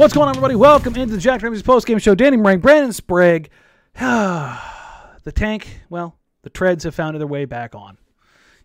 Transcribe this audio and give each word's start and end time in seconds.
What's 0.00 0.14
going 0.14 0.28
on, 0.28 0.30
everybody? 0.30 0.56
Welcome 0.56 0.96
into 0.96 1.16
the 1.16 1.20
Jack 1.20 1.42
Ramsay's 1.42 1.62
post 1.62 1.86
game 1.86 1.98
show. 1.98 2.14
Danny 2.14 2.38
Marang, 2.38 2.62
Brandon 2.62 2.90
Sprague. 2.90 3.50
the 3.94 5.32
tank, 5.34 5.80
well, 5.90 6.16
the 6.40 6.48
treads 6.48 6.84
have 6.84 6.94
found 6.94 7.20
their 7.20 7.26
way 7.26 7.44
back 7.44 7.74
on. 7.74 7.98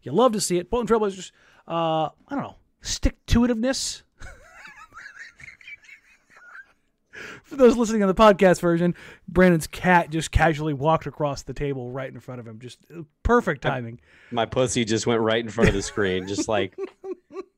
You 0.02 0.14
love 0.14 0.32
to 0.32 0.40
see 0.40 0.60
it. 0.60 0.70
Bolton 0.70 0.88
Trailblazers, 0.88 1.34
uh, 1.68 2.06
I 2.06 2.12
don't 2.30 2.40
know, 2.40 2.56
stick 2.80 3.18
to 3.26 3.42
itiveness. 3.42 4.04
For 7.44 7.58
those 7.58 7.76
listening 7.76 8.02
on 8.02 8.08
the 8.08 8.16
podcast 8.16 8.62
version, 8.62 8.96
Brandon's 9.28 9.68
cat 9.68 10.12
just 10.12 10.32
casually 10.32 10.74
walked 10.74 11.06
across 11.06 11.44
the 11.44 11.54
table 11.54 11.92
right 11.92 12.14
in 12.14 12.22
front 12.22 12.40
of 12.40 12.48
him. 12.48 12.60
Just 12.60 12.80
perfect 13.24 13.62
timing. 13.62 14.00
My 14.32 14.46
pussy 14.46 14.86
just 14.86 15.06
went 15.06 15.20
right 15.20 15.44
in 15.44 15.50
front 15.50 15.68
of 15.68 15.76
the 15.76 15.82
screen, 15.82 16.30
just 16.30 16.48
like 16.48 16.78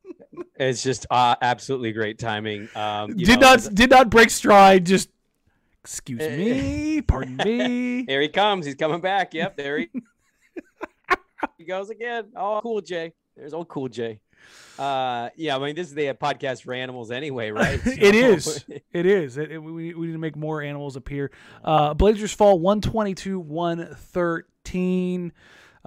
it's 0.60 0.84
just 0.84 1.06
uh, 1.10 1.36
absolutely 1.42 1.92
great 1.92 2.20
timing. 2.20 2.70
Um, 2.76 3.16
did 3.16 3.40
know, 3.40 3.54
not 3.54 3.70
did 3.74 3.90
not 3.90 4.10
break 4.10 4.30
stride. 4.30 4.86
Just 4.86 5.10
excuse 5.84 6.20
me, 6.20 7.02
pardon 7.02 7.38
me. 7.38 8.06
Here 8.08 8.22
he 8.22 8.30
comes. 8.30 8.66
He's 8.66 8.76
coming 8.76 9.02
back. 9.02 9.34
Yep, 9.34 9.58
there 9.58 9.78
he, 9.80 9.90
he 11.58 11.64
goes 11.66 11.90
again. 11.90 12.26
Oh, 12.36 12.60
cool 12.62 12.82
Jay. 12.82 13.14
There's 13.36 13.54
old 13.54 13.68
cool 13.68 13.88
Jay. 13.88 14.20
Uh, 14.80 15.30
yeah, 15.36 15.56
I 15.56 15.60
mean, 15.60 15.76
this 15.76 15.88
is 15.88 15.94
the 15.96 16.14
podcast 16.14 16.62
for 16.64 16.74
animals 16.74 17.10
anyway, 17.12 17.50
right? 17.52 17.82
So- 17.82 17.92
it 17.92 18.16
is. 18.16 18.64
It 18.94 19.06
is. 19.06 19.38
It, 19.38 19.52
it- 19.52 19.58
we, 19.58 19.94
we 19.94 20.08
need 20.08 20.14
to 20.14 20.20
make 20.20 20.36
more 20.36 20.62
animals 20.62 20.96
appear. 20.96 21.32
Uh, 21.64 21.94
Blazers 21.94 22.32
fall 22.32 22.60
122 22.60 23.40
113. 23.40 25.32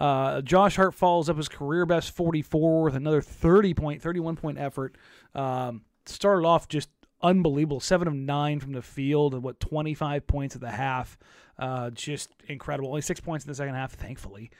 Uh, 0.00 0.40
Josh 0.40 0.76
Hart 0.76 0.94
follows 0.94 1.28
up 1.28 1.36
his 1.36 1.48
career 1.48 1.84
best 1.84 2.16
44 2.16 2.82
with 2.82 2.96
another 2.96 3.20
30 3.20 3.74
point, 3.74 4.02
31 4.02 4.36
point 4.36 4.58
effort. 4.58 4.96
Um, 5.34 5.82
started 6.06 6.46
off 6.46 6.68
just 6.68 6.88
unbelievable. 7.22 7.80
Seven 7.80 8.08
of 8.08 8.14
nine 8.14 8.60
from 8.60 8.72
the 8.72 8.82
field 8.82 9.34
and 9.34 9.42
what 9.42 9.60
25 9.60 10.26
points 10.26 10.54
at 10.54 10.62
the 10.62 10.70
half. 10.70 11.18
Uh, 11.58 11.90
just 11.90 12.30
incredible. 12.48 12.88
Only 12.88 13.02
six 13.02 13.20
points 13.20 13.44
in 13.44 13.50
the 13.50 13.54
second 13.54 13.74
half, 13.74 13.92
thankfully. 13.92 14.50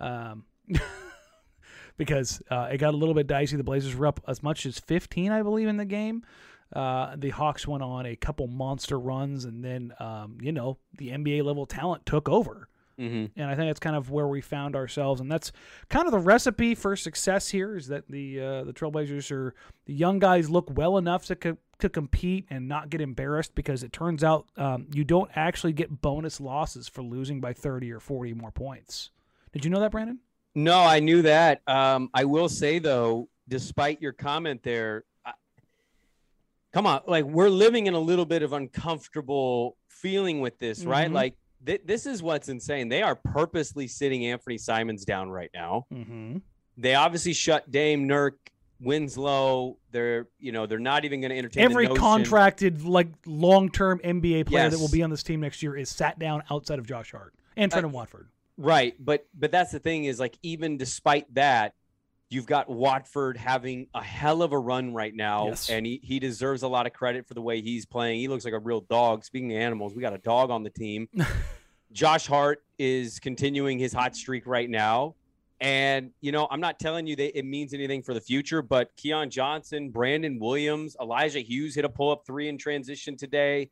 Um, 0.00 0.44
because 1.98 2.42
uh, 2.50 2.70
it 2.72 2.78
got 2.78 2.94
a 2.94 2.96
little 2.96 3.14
bit 3.14 3.26
dicey. 3.26 3.56
The 3.56 3.64
Blazers 3.64 3.94
were 3.94 4.06
up 4.06 4.20
as 4.26 4.42
much 4.42 4.64
as 4.64 4.78
15, 4.78 5.30
I 5.30 5.42
believe, 5.42 5.68
in 5.68 5.76
the 5.76 5.84
game. 5.84 6.24
Uh, 6.72 7.14
the 7.16 7.30
Hawks 7.30 7.66
went 7.66 7.82
on 7.82 8.06
a 8.06 8.16
couple 8.16 8.46
monster 8.48 8.98
runs, 8.98 9.44
and 9.44 9.64
then 9.64 9.92
um, 10.00 10.38
you 10.40 10.50
know 10.50 10.78
the 10.98 11.10
NBA 11.10 11.44
level 11.44 11.64
talent 11.64 12.04
took 12.06 12.28
over. 12.28 12.68
Mhm. 12.98 13.30
And 13.36 13.50
I 13.50 13.54
think 13.54 13.68
that's 13.68 13.80
kind 13.80 13.94
of 13.96 14.10
where 14.10 14.26
we 14.26 14.40
found 14.40 14.74
ourselves, 14.74 15.20
and 15.20 15.30
that's 15.30 15.52
kind 15.90 16.06
of 16.06 16.12
the 16.12 16.18
recipe 16.18 16.74
for 16.74 16.96
success 16.96 17.48
here. 17.48 17.76
Is 17.76 17.88
that 17.88 18.08
the 18.08 18.40
uh, 18.40 18.64
the 18.64 18.72
Trailblazers 18.72 19.30
are 19.30 19.54
the 19.84 19.92
young 19.94 20.18
guys 20.18 20.48
look 20.48 20.70
well 20.74 20.96
enough 20.96 21.26
to 21.26 21.36
co- 21.36 21.58
to 21.78 21.88
compete 21.90 22.46
and 22.48 22.66
not 22.68 22.88
get 22.88 23.02
embarrassed 23.02 23.54
because 23.54 23.82
it 23.82 23.92
turns 23.92 24.24
out 24.24 24.46
um, 24.56 24.86
you 24.94 25.04
don't 25.04 25.30
actually 25.36 25.74
get 25.74 26.00
bonus 26.00 26.40
losses 26.40 26.88
for 26.88 27.02
losing 27.02 27.38
by 27.38 27.52
30 27.52 27.92
or 27.92 28.00
40 28.00 28.32
more 28.32 28.50
points. 28.50 29.10
Did 29.52 29.64
you 29.64 29.70
know 29.70 29.80
that, 29.80 29.90
Brandon? 29.90 30.18
No, 30.54 30.78
I 30.78 31.00
knew 31.00 31.20
that. 31.20 31.60
Um, 31.66 32.08
I 32.14 32.24
will 32.24 32.48
say 32.48 32.78
though, 32.78 33.28
despite 33.46 34.00
your 34.00 34.12
comment 34.12 34.62
there, 34.62 35.04
I, 35.26 35.32
come 36.72 36.86
on, 36.86 37.02
like 37.06 37.24
we're 37.26 37.50
living 37.50 37.86
in 37.88 37.92
a 37.94 38.00
little 38.00 38.24
bit 38.24 38.42
of 38.42 38.54
uncomfortable 38.54 39.76
feeling 39.88 40.40
with 40.40 40.58
this, 40.58 40.84
right? 40.84 41.10
Mhm. 41.10 41.14
Like 41.14 41.34
th- 41.66 41.82
this 41.84 42.06
is 42.06 42.22
what's 42.22 42.48
insane. 42.48 42.88
They 42.88 43.02
are 43.02 43.14
purposely 43.14 43.88
sitting 43.88 44.22
Anfernee 44.22 44.60
Simons 44.60 45.04
down 45.04 45.30
right 45.30 45.50
now. 45.52 45.86
Mm-hmm. 45.92 46.38
They 46.78 46.94
obviously 46.94 47.32
shut 47.32 47.70
Dame, 47.70 48.08
Nurk, 48.08 48.32
Winslow. 48.80 49.78
They're 49.90 50.28
you 50.38 50.52
know 50.52 50.66
they're 50.66 50.78
not 50.78 51.04
even 51.04 51.20
going 51.20 51.30
to 51.30 51.38
entertain 51.38 51.62
Every 51.64 51.88
contracted, 51.88 52.84
like 52.84 53.08
long 53.26 53.70
term 53.70 54.00
NBA 54.04 54.46
player 54.46 54.68
that 54.68 54.78
will 54.78 54.90
be 54.90 55.02
on 55.02 55.10
this 55.10 55.22
team 55.22 55.40
next 55.40 55.62
year 55.62 55.76
is 55.76 55.88
sat 55.88 56.18
down 56.18 56.42
outside 56.50 56.78
of 56.78 56.86
Josh 56.86 57.12
Hart 57.12 57.34
and 57.56 57.72
Trendon 57.72 57.92
Watford. 57.92 58.28
Right, 58.58 58.94
but 58.98 59.26
but 59.34 59.50
that's 59.50 59.72
the 59.72 59.78
thing 59.78 60.04
is 60.04 60.20
like 60.20 60.38
even 60.42 60.76
despite 60.76 61.32
that, 61.34 61.74
you've 62.28 62.46
got 62.46 62.68
Watford 62.68 63.36
having 63.36 63.86
a 63.94 64.02
hell 64.02 64.42
of 64.42 64.52
a 64.52 64.58
run 64.58 64.92
right 64.92 65.14
now, 65.14 65.48
Yes. 65.48 65.70
and 65.70 65.86
he, 65.86 66.00
he 66.02 66.18
deserves 66.18 66.62
a 66.62 66.68
lot 66.68 66.86
of 66.86 66.92
credit 66.92 67.26
for 67.26 67.34
the 67.34 67.40
way 67.42 67.60
he's 67.60 67.86
playing. 67.86 68.18
He 68.20 68.28
looks 68.28 68.44
like 68.44 68.54
a 68.54 68.58
real 68.58 68.80
dog. 68.80 69.24
Speaking 69.24 69.52
of 69.54 69.60
animals, 69.62 69.94
we 69.94 70.02
got 70.02 70.12
a 70.12 70.18
dog 70.18 70.50
on 70.50 70.62
the 70.62 70.70
team. 70.70 71.08
Josh 71.92 72.26
Hart 72.26 72.62
is 72.78 73.20
continuing 73.20 73.78
his 73.78 73.92
hot 73.92 74.16
streak 74.16 74.46
right 74.46 74.68
now. 74.68 75.14
And, 75.60 76.10
you 76.20 76.32
know, 76.32 76.46
I'm 76.50 76.60
not 76.60 76.78
telling 76.78 77.06
you 77.06 77.16
that 77.16 77.38
it 77.38 77.44
means 77.46 77.72
anything 77.72 78.02
for 78.02 78.12
the 78.12 78.20
future, 78.20 78.60
but 78.60 78.94
Keon 78.96 79.30
Johnson, 79.30 79.88
Brandon 79.90 80.38
Williams, 80.38 80.96
Elijah 81.00 81.40
Hughes 81.40 81.74
hit 81.74 81.84
a 81.84 81.88
pull 81.88 82.10
up 82.10 82.26
three 82.26 82.48
in 82.48 82.58
transition 82.58 83.16
today. 83.16 83.70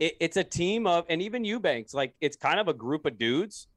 It, 0.00 0.16
it's 0.18 0.36
a 0.36 0.42
team 0.42 0.86
of, 0.88 1.04
and 1.08 1.22
even 1.22 1.44
Eubanks, 1.44 1.94
like 1.94 2.14
it's 2.20 2.36
kind 2.36 2.58
of 2.58 2.66
a 2.66 2.72
group 2.74 3.06
of 3.06 3.16
dudes 3.18 3.68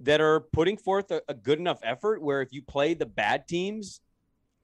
that 0.00 0.20
are 0.20 0.40
putting 0.40 0.76
forth 0.76 1.10
a, 1.10 1.22
a 1.28 1.34
good 1.34 1.58
enough 1.58 1.78
effort 1.82 2.20
where 2.22 2.42
if 2.42 2.52
you 2.52 2.62
play 2.62 2.94
the 2.94 3.06
bad 3.06 3.46
teams, 3.48 4.00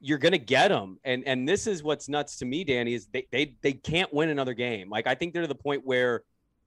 you're 0.01 0.19
gonna 0.19 0.39
get 0.39 0.69
them. 0.69 0.99
And 1.05 1.25
and 1.27 1.49
this 1.49 1.67
is 1.67 1.83
what's 1.83 2.09
nuts 2.09 2.37
to 2.39 2.45
me, 2.45 2.65
Danny, 2.65 2.95
is 2.95 3.07
they 3.13 3.27
they 3.31 3.55
they 3.63 3.73
can't 3.73 4.13
win 4.13 4.29
another 4.31 4.55
game. 4.55 4.89
Like 4.91 5.07
I 5.07 5.15
think 5.15 5.33
they're 5.33 5.43
to 5.43 5.49
the 5.49 5.55
point 5.55 5.83
where 5.85 6.23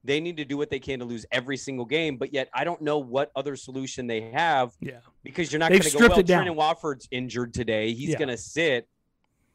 they 0.06 0.20
need 0.20 0.36
to 0.36 0.44
do 0.44 0.56
what 0.58 0.68
they 0.68 0.78
can 0.78 0.98
to 0.98 1.04
lose 1.04 1.24
every 1.32 1.56
single 1.56 1.86
game. 1.86 2.16
But 2.18 2.32
yet 2.32 2.48
I 2.52 2.64
don't 2.64 2.82
know 2.82 2.98
what 2.98 3.30
other 3.34 3.56
solution 3.56 4.06
they 4.06 4.20
have 4.32 4.72
Yeah. 4.80 4.98
because 5.22 5.50
you're 5.50 5.58
not 5.58 5.70
going 5.70 5.80
to 5.80 5.90
go. 5.90 5.98
Well. 6.08 6.22
Trendon 6.22 6.54
Watford's 6.56 7.08
injured 7.10 7.54
today. 7.54 7.92
He's 7.94 8.10
Yeah. 8.10 8.18
going 8.18 8.28
to 8.28 8.36
sit. 8.36 8.86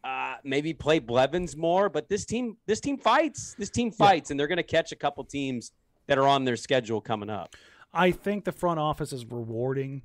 Uh, 0.04 0.38
maybe 0.44 0.74
play 0.74 0.98
Blevins 0.98 1.56
more, 1.58 1.88
but 1.90 2.08
this 2.10 2.26
team, 2.26 2.56
this 2.66 2.80
team 2.80 2.98
fights. 2.98 3.54
This 3.60 3.70
team 3.70 3.92
fights, 3.92 4.32
and 4.32 4.40
they're 4.40 4.48
going 4.48 4.58
to 4.58 4.64
catch 4.64 4.92
a 4.92 4.96
couple 4.96 5.24
teams 5.26 5.72
that 6.08 6.18
are 6.18 6.26
on 6.26 6.46
their 6.46 6.56
schedule 6.56 7.00
coming 7.02 7.30
up. 7.30 7.56
I 7.94 8.12
think 8.12 8.46
the 8.46 8.52
front 8.52 8.80
office 8.80 9.14
is 9.14 9.26
rewarding 9.26 10.04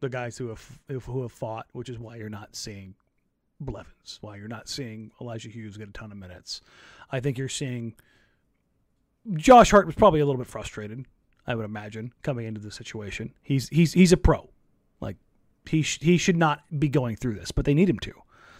the 0.00 0.08
guys 0.08 0.38
who 0.38 0.48
have 0.48 0.78
who 0.88 1.22
have 1.22 1.32
fought, 1.32 1.66
which 1.72 1.88
is 1.88 1.98
why 1.98 2.16
you're 2.16 2.28
not 2.28 2.56
seeing 2.56 2.94
Blevins, 3.60 4.18
why 4.20 4.36
you're 4.36 4.48
not 4.48 4.68
seeing 4.68 5.10
Elijah 5.20 5.48
Hughes 5.48 5.76
get 5.76 5.88
a 5.88 5.92
ton 5.92 6.12
of 6.12 6.18
minutes. 6.18 6.62
I 7.10 7.20
think 7.20 7.36
you're 7.36 7.48
seeing 7.48 7.94
Josh 9.34 9.70
Hart 9.70 9.86
was 9.86 9.94
probably 9.94 10.20
a 10.20 10.26
little 10.26 10.38
bit 10.38 10.46
frustrated. 10.46 11.04
I 11.46 11.54
would 11.54 11.64
imagine 11.64 12.12
coming 12.22 12.46
into 12.46 12.60
the 12.60 12.70
situation. 12.70 13.34
He's 13.42 13.68
he's 13.68 13.92
he's 13.92 14.12
a 14.12 14.16
pro, 14.16 14.48
like 15.00 15.16
he 15.68 15.82
sh- 15.82 16.00
he 16.00 16.16
should 16.16 16.36
not 16.36 16.62
be 16.78 16.88
going 16.88 17.16
through 17.16 17.34
this, 17.34 17.50
but 17.50 17.64
they 17.64 17.74
need 17.74 17.90
him 17.90 17.98
to. 18.00 18.14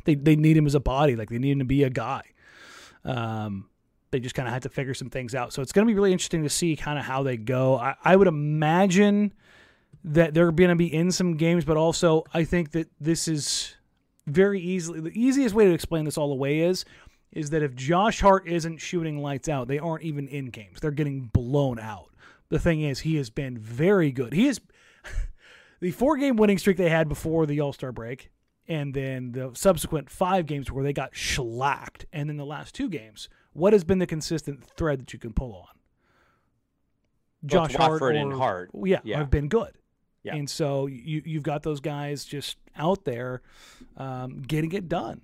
They 0.05 0.14
they 0.14 0.37
need 0.37 0.56
him 0.56 0.67
as 0.67 0.75
a 0.75 0.81
body, 0.81 1.17
like 1.17 1.31
they 1.31 1.38
need 1.38 1.52
him 1.52 1.58
to 1.61 1.64
be 1.64 1.85
a 1.85 1.91
guy. 1.91 2.23
Um, 3.05 3.69
they 4.11 4.21
just 4.21 4.35
kind 4.35 4.49
of 4.49 4.55
had 4.55 4.62
to 4.62 4.69
figure 4.69 4.95
some 4.95 5.11
things 5.11 5.35
out. 5.35 5.53
So 5.53 5.62
it's 5.62 5.73
going 5.73 5.87
to 5.87 5.91
be 5.91 5.95
really 5.95 6.12
interesting 6.12 6.43
to 6.43 6.49
see 6.49 6.77
kind 6.77 6.99
of 6.99 7.05
how 7.05 7.23
they 7.23 7.37
go. 7.37 7.77
I, 7.77 7.95
I 8.05 8.17
would 8.17 8.29
imagine 8.29 9.33
that 10.05 10.35
they're 10.35 10.51
going 10.51 10.71
to 10.71 10.77
be 10.77 10.93
in 10.93 11.12
some 11.12 11.37
games, 11.37 11.65
but 11.65 11.77
also 11.77 12.25
I 12.33 12.45
think 12.45 12.73
that 12.73 12.91
this 13.01 13.29
is 13.29 13.77
very 14.27 14.61
easily. 14.61 15.01
The 15.01 15.21
easiest 15.21 15.55
way 15.55 15.67
to 15.67 15.73
explain 15.73 16.05
this 16.05 16.19
all 16.19 16.33
away 16.33 16.61
is 16.61 16.85
is 17.33 17.51
that 17.51 17.62
if 17.62 17.75
Josh 17.77 18.21
Hart 18.21 18.49
isn't 18.49 18.79
shooting 18.79 19.23
lights 19.23 19.49
out, 19.49 19.69
they 19.69 19.79
aren't 19.79 20.03
even 20.03 20.27
in 20.27 20.47
games. 20.47 20.81
They're 20.81 20.91
getting 20.91 21.31
blown 21.33 21.79
out. 21.79 22.11
The 22.49 22.59
thing 22.59 22.81
is, 22.81 23.01
he 23.01 23.17
has 23.17 23.31
been 23.31 23.57
very 23.57 24.11
good. 24.11 24.33
He 24.33 24.49
is 24.49 24.61
the 25.81 25.93
four 25.93 26.17
game 26.17 26.37
winning 26.37 26.59
streak 26.59 26.77
they 26.77 26.89
had 26.89 27.09
before 27.09 27.47
the 27.47 27.61
All 27.61 27.73
Star 27.73 27.93
break, 27.93 28.31
and 28.67 28.93
then 28.93 29.33
the 29.33 29.53
subsequent 29.55 30.11
five 30.11 30.47
games 30.47 30.73
where 30.73 30.83
they 30.83 30.93
got 30.93 31.15
shellacked, 31.15 32.07
and 32.12 32.29
then 32.29 32.37
the 32.37 32.45
last 32.45 32.75
two 32.75 32.89
games. 32.89 33.29
What 33.52 33.73
has 33.73 33.85
been 33.85 33.99
the 33.99 34.06
consistent 34.06 34.64
thread 34.76 35.00
that 35.00 35.12
you 35.12 35.19
can 35.19 35.32
pull 35.32 35.55
on? 35.55 35.67
Josh 37.47 37.75
Hart 37.75 38.02
or, 38.02 38.11
and 38.11 38.32
Hart. 38.32 38.70
yeah, 38.85 39.00
Yeah. 39.02 39.19
have 39.19 39.31
been 39.31 39.49
good. 39.49 39.73
Yeah. 40.23 40.35
And 40.35 40.49
so 40.50 40.87
you 40.87 41.23
you've 41.25 41.43
got 41.43 41.62
those 41.62 41.81
guys 41.81 42.25
just 42.26 42.58
out 42.76 43.05
there 43.05 43.41
um, 43.97 44.43
getting 44.43 44.73
it 44.73 44.87
done. 44.88 45.23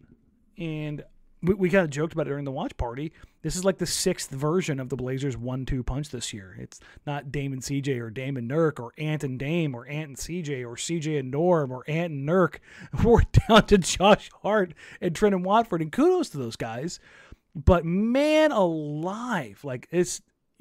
And 0.56 1.04
we, 1.42 1.52
we 1.52 1.68
kind 1.68 1.84
of 1.84 1.90
joked 1.90 2.14
about 2.14 2.26
it 2.26 2.30
during 2.30 2.46
the 2.46 2.50
watch 2.50 2.74
party. 2.78 3.12
This 3.42 3.54
is 3.56 3.64
like 3.64 3.76
the 3.76 3.86
sixth 3.86 4.30
version 4.30 4.80
of 4.80 4.88
the 4.88 4.96
Blazers 4.96 5.36
one-two 5.36 5.82
punch 5.82 6.08
this 6.08 6.32
year. 6.32 6.56
It's 6.58 6.80
not 7.06 7.30
Dame 7.30 7.52
and 7.52 7.60
CJ 7.60 8.00
or 8.00 8.08
Dame 8.08 8.38
and 8.38 8.50
Nurk 8.50 8.80
or 8.80 8.92
Ant 8.96 9.22
and 9.22 9.38
Dame 9.38 9.74
or 9.74 9.86
Ant 9.86 10.08
and 10.08 10.16
CJ 10.16 10.62
or 10.66 10.76
CJ 10.76 11.18
and 11.20 11.30
Norm 11.30 11.70
or 11.70 11.84
Ant 11.86 12.12
and 12.12 12.26
Nurk. 12.26 12.56
We're 13.04 13.20
down 13.48 13.66
to 13.66 13.76
Josh 13.76 14.30
Hart 14.42 14.72
and 15.02 15.14
Trendon 15.14 15.42
Watford. 15.42 15.82
And 15.82 15.92
kudos 15.92 16.30
to 16.30 16.38
those 16.38 16.56
guys. 16.56 16.98
But 17.56 17.84
man 17.86 18.52
alive, 18.52 19.60
like 19.64 19.88
it's 19.90 20.20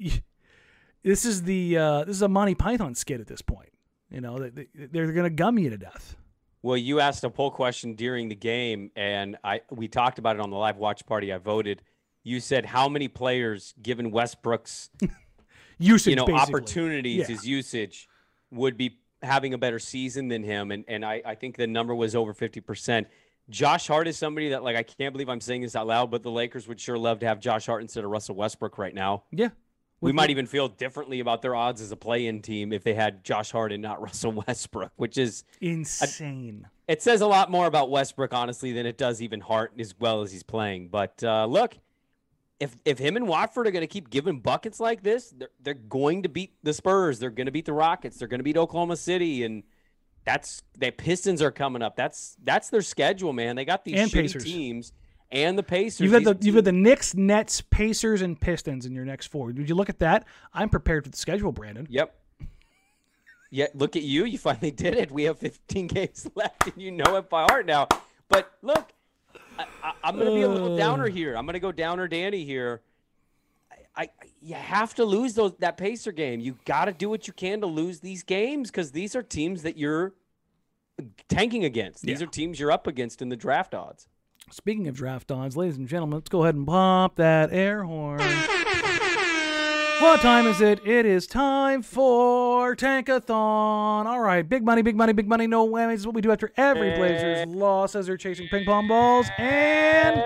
this 1.02 1.24
is 1.24 1.42
the 1.42 1.76
uh, 1.78 2.04
this 2.04 2.16
is 2.16 2.22
a 2.22 2.28
Monty 2.28 2.54
Python 2.54 2.94
skit 2.94 3.20
at 3.20 3.26
this 3.26 3.42
point. 3.42 3.68
You 4.10 4.20
know, 4.20 4.38
they, 4.38 4.50
they- 4.74 4.86
they're 4.86 5.12
going 5.12 5.24
to 5.24 5.30
gum 5.30 5.58
you 5.58 5.70
to 5.70 5.78
death. 5.78 6.16
Well, 6.62 6.76
you 6.76 6.98
asked 7.00 7.22
a 7.22 7.30
poll 7.30 7.50
question 7.50 7.94
during 7.94 8.28
the 8.28 8.34
game, 8.34 8.90
and 8.96 9.36
I 9.44 9.60
we 9.70 9.88
talked 9.88 10.18
about 10.18 10.36
it 10.36 10.40
on 10.42 10.50
the 10.50 10.56
live 10.56 10.78
watch 10.78 11.06
party. 11.06 11.32
I 11.32 11.38
voted. 11.38 11.82
You 12.24 12.40
said 12.40 12.64
how 12.66 12.88
many 12.88 13.06
players, 13.08 13.72
given 13.80 14.10
Westbrook's 14.10 14.90
Usage, 15.78 16.10
you 16.10 16.16
know 16.16 16.24
basically. 16.26 16.54
opportunities, 16.54 17.18
Yeah. 17.28 17.36
his 17.36 17.46
usage, 17.46 18.08
would 18.50 18.76
be 18.76 18.98
having 19.22 19.54
a 19.54 19.58
better 19.58 19.78
season 19.78 20.28
than 20.28 20.42
him, 20.42 20.70
and 20.72 20.84
and 20.88 21.04
I 21.04 21.22
I 21.24 21.34
think 21.34 21.56
the 21.56 21.66
number 21.66 21.94
was 21.94 22.16
over 22.16 22.32
fifty 22.32 22.60
percent. 22.60 23.06
Josh 23.48 23.86
Hart 23.86 24.08
is 24.08 24.16
somebody 24.18 24.50
that 24.50 24.62
like 24.62 24.76
I 24.76 24.82
can't 24.82 25.12
believe 25.12 25.28
I'm 25.28 25.40
saying 25.40 25.62
this 25.62 25.76
out 25.76 25.86
loud, 25.86 26.10
but 26.10 26.22
the 26.22 26.30
Lakers 26.30 26.66
would 26.68 26.80
sure 26.80 26.98
love 26.98 27.20
to 27.20 27.26
have 27.26 27.38
Josh 27.40 27.66
Hart 27.66 27.82
instead 27.82 28.04
of 28.04 28.10
Russell 28.10 28.34
Westbrook 28.34 28.78
right 28.78 28.94
now. 28.94 29.22
Yeah, 29.30 29.50
We 30.00 30.12
might 30.12 30.30
even 30.30 30.46
feel 30.46 30.68
differently 30.68 31.20
about 31.20 31.42
their 31.42 31.54
odds 31.54 31.80
as 31.80 31.92
a 31.92 31.96
play-in 31.96 32.42
team 32.42 32.72
if 32.72 32.82
they 32.82 32.94
had 32.94 33.22
Josh 33.24 33.52
Hart 33.52 33.72
and 33.72 33.82
not 33.82 34.00
Russell 34.02 34.32
Westbrook, 34.32 34.92
which 34.96 35.16
is 35.16 35.44
insane. 35.60 36.66
it 36.88 37.02
says 37.02 37.20
a 37.20 37.26
lot 37.26 37.50
more 37.50 37.66
about 37.66 37.90
Westbrook, 37.90 38.34
honestly, 38.34 38.72
than 38.72 38.84
it 38.86 38.98
does 38.98 39.22
even 39.22 39.40
Hart 39.40 39.72
as 39.78 39.94
well 39.98 40.22
as 40.22 40.32
he's 40.32 40.42
playing. 40.42 40.88
But 40.88 41.22
uh, 41.22 41.46
look, 41.46 41.78
if 42.58 42.76
if 42.84 42.98
him 42.98 43.16
and 43.16 43.28
Watford 43.28 43.66
are 43.66 43.70
going 43.70 43.82
to 43.82 43.86
keep 43.86 44.10
giving 44.10 44.40
buckets 44.40 44.80
like 44.80 45.02
this, 45.02 45.32
they're, 45.36 45.50
they're 45.62 45.74
going 45.74 46.22
to 46.24 46.28
beat 46.28 46.54
the 46.62 46.72
Spurs. 46.72 47.18
They're 47.18 47.30
going 47.30 47.46
to 47.46 47.52
beat 47.52 47.66
the 47.66 47.72
Rockets. 47.72 48.16
They're 48.18 48.28
going 48.28 48.40
to 48.40 48.44
beat 48.44 48.56
Oklahoma 48.56 48.96
City, 48.96 49.44
and 49.44 49.62
that's 50.26 50.62
the 50.76 50.90
Pistons 50.90 51.40
are 51.40 51.52
coming 51.52 51.80
up. 51.80 51.96
That's 51.96 52.36
that's 52.42 52.68
their 52.68 52.82
schedule, 52.82 53.32
man. 53.32 53.56
They 53.56 53.64
got 53.64 53.84
these 53.84 53.98
And 53.98 54.10
shitty 54.10 54.22
Pacers. 54.22 54.44
teams 54.44 54.92
and 55.30 55.56
the 55.56 55.62
Pacers. 55.62 56.00
You've 56.00 56.12
got 56.12 56.24
the 56.24 56.44
you've 56.44 56.56
got 56.56 56.64
the 56.64 56.72
Knicks, 56.72 57.14
Nets, 57.14 57.60
Pacers, 57.62 58.20
and 58.22 58.38
Pistons 58.38 58.84
in 58.84 58.92
your 58.92 59.04
next 59.04 59.28
four. 59.28 59.52
Did 59.52 59.68
you 59.68 59.74
look 59.74 59.88
at 59.88 60.00
that? 60.00 60.26
I'm 60.52 60.68
prepared 60.68 61.04
for 61.04 61.10
the 61.10 61.16
schedule, 61.16 61.52
Brandon. 61.52 61.86
Yep. 61.88 62.14
Yeah, 63.52 63.66
look 63.74 63.94
at 63.94 64.02
you. 64.02 64.24
You 64.24 64.38
finally 64.38 64.72
did 64.72 64.94
it. 64.94 65.12
We 65.12 65.22
have 65.24 65.38
15 65.38 65.86
games 65.86 66.28
left, 66.34 66.66
and 66.66 66.74
you 66.76 66.90
know 66.90 67.16
it 67.16 67.30
by 67.30 67.44
heart 67.44 67.64
now. 67.64 67.86
But 68.28 68.52
look, 68.60 68.92
I, 69.56 69.66
I, 69.82 69.92
I'm 70.02 70.16
going 70.16 70.26
to 70.26 70.34
be 70.34 70.42
a 70.42 70.48
little 70.48 70.76
downer 70.76 71.06
uh. 71.06 71.10
here. 71.10 71.36
I'm 71.36 71.46
going 71.46 71.54
to 71.54 71.60
go 71.60 71.70
downer 71.70 72.08
Danny 72.08 72.44
here. 72.44 72.82
I, 73.96 74.10
you 74.42 74.54
have 74.54 74.94
to 74.96 75.04
lose 75.04 75.34
those 75.34 75.54
that 75.60 75.76
Pacer 75.76 76.12
game. 76.12 76.40
You 76.40 76.58
got 76.64 76.84
to 76.86 76.92
do 76.92 77.08
what 77.08 77.26
you 77.26 77.32
can 77.32 77.60
to 77.62 77.66
lose 77.66 78.00
these 78.00 78.22
games 78.22 78.70
because 78.70 78.92
these 78.92 79.16
are 79.16 79.22
teams 79.22 79.62
that 79.62 79.78
you're 79.78 80.12
tanking 81.28 81.64
against. 81.64 82.02
These 82.02 82.20
Yeah. 82.20 82.26
are 82.26 82.30
teams 82.30 82.60
you're 82.60 82.72
up 82.72 82.86
against 82.86 83.22
in 83.22 83.28
the 83.30 83.36
draft 83.36 83.74
odds. 83.74 84.06
Speaking 84.50 84.86
of 84.86 84.94
draft 84.94 85.32
odds, 85.32 85.56
ladies 85.56 85.76
and 85.78 85.88
gentlemen, 85.88 86.16
let's 86.18 86.28
go 86.28 86.42
ahead 86.42 86.54
and 86.54 86.66
pop 86.66 87.16
that 87.16 87.52
air 87.52 87.84
horn. 87.84 88.20
What 90.00 90.20
time 90.20 90.46
is 90.46 90.60
it? 90.60 90.86
It 90.86 91.06
is 91.06 91.26
time 91.26 91.80
for 91.80 92.76
Tankathon. 92.76 93.30
All 94.06 94.20
right, 94.20 94.46
big 94.46 94.62
money, 94.62 94.82
big 94.82 94.94
money, 94.94 95.14
big 95.14 95.26
money, 95.26 95.46
no 95.46 95.66
whammies. 95.66 95.94
Is 95.94 96.06
what 96.06 96.14
we 96.14 96.20
do 96.20 96.30
after 96.30 96.52
every 96.56 96.94
Blazers 96.94 97.38
eh. 97.38 97.44
loss 97.48 97.94
as 97.94 98.06
they're 98.06 98.18
chasing 98.18 98.46
ping 98.48 98.66
pong 98.66 98.88
balls. 98.88 99.26
And 99.38 100.22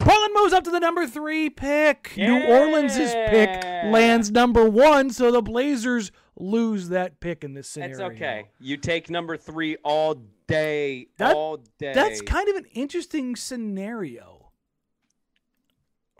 Portland 0.00 0.32
moves 0.34 0.52
up 0.52 0.64
to 0.64 0.70
the 0.70 0.80
number 0.80 1.06
three 1.06 1.48
pick. 1.48 2.12
New 2.16 2.44
Orleans' 2.44 2.96
pick 2.96 3.62
lands 3.84 4.32
number 4.32 4.68
one, 4.68 5.10
so 5.10 5.30
the 5.30 5.42
Blazers 5.42 6.10
lose 6.36 6.88
that 6.88 7.20
pick 7.20 7.44
in 7.44 7.54
this 7.54 7.68
scenario. 7.68 7.96
That's 7.96 8.16
okay. 8.16 8.48
You 8.58 8.76
take 8.76 9.10
number 9.10 9.36
three 9.36 9.76
all 9.84 10.22
day, 10.48 11.06
That- 11.18 11.36
all 11.36 11.58
day. 11.78 11.92
That's 11.94 12.20
kind 12.20 12.48
of 12.48 12.56
an 12.56 12.64
interesting 12.74 13.36
scenario. 13.36 14.33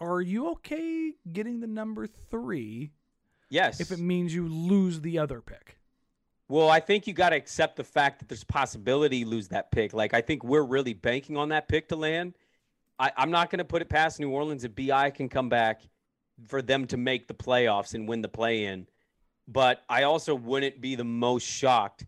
Are 0.05 0.21
you 0.21 0.51
okay 0.51 1.15
getting 1.33 1.61
the 1.61 1.67
number 1.67 2.07
three 2.07 2.91
yes. 3.49 3.81
if 3.81 3.91
it 3.91 3.99
means 3.99 4.35
you 4.35 4.47
lose 4.47 5.01
the 5.01 5.19
other 5.19 5.41
pick? 5.41 5.79
Well, 6.47 6.69
I 6.69 6.79
think 6.81 7.07
you 7.07 7.15
got 7.15 7.31
to 7.31 7.37
accept 7.37 7.77
the 7.77 7.85
fact 7.85 8.19
that 8.19 8.29
there's 8.29 8.43
a 8.43 8.47
possibility 8.47 9.19
you 9.19 9.27
lose 9.27 9.49
that 9.49 9.71
pick. 9.71 9.95
Like 9.95 10.13
I 10.13 10.21
think 10.21 10.45
we're 10.45 10.63
really 10.63 10.93
banking 10.93 11.39
on 11.39 11.49
that 11.49 11.69
pick 11.69 11.89
to 11.89 11.97
land. 11.97 12.35
I, 12.99 13.13
I'm 13.17 13.31
not 13.31 13.49
going 13.51 13.59
to 13.61 13.65
put 13.65 13.81
it 13.81 13.89
past 13.89 14.21
New 14.21 14.29
Orleans 14.29 14.65
if 14.65 14.77
Bi 14.77 15.09
can 15.09 15.31
come 15.31 15.49
back 15.49 15.81
for 16.49 16.61
them 16.61 16.87
to 16.89 16.99
make 16.99 17.27
the 17.27 17.35
playoffs 17.35 17.95
and 17.95 18.07
win 18.07 18.21
the 18.21 18.29
play-in. 18.29 18.87
But 19.49 19.85
I 19.89 20.03
also 20.03 20.35
wouldn't 20.35 20.83
be 20.83 20.97
the 20.97 21.05
most 21.05 21.47
shocked 21.47 22.05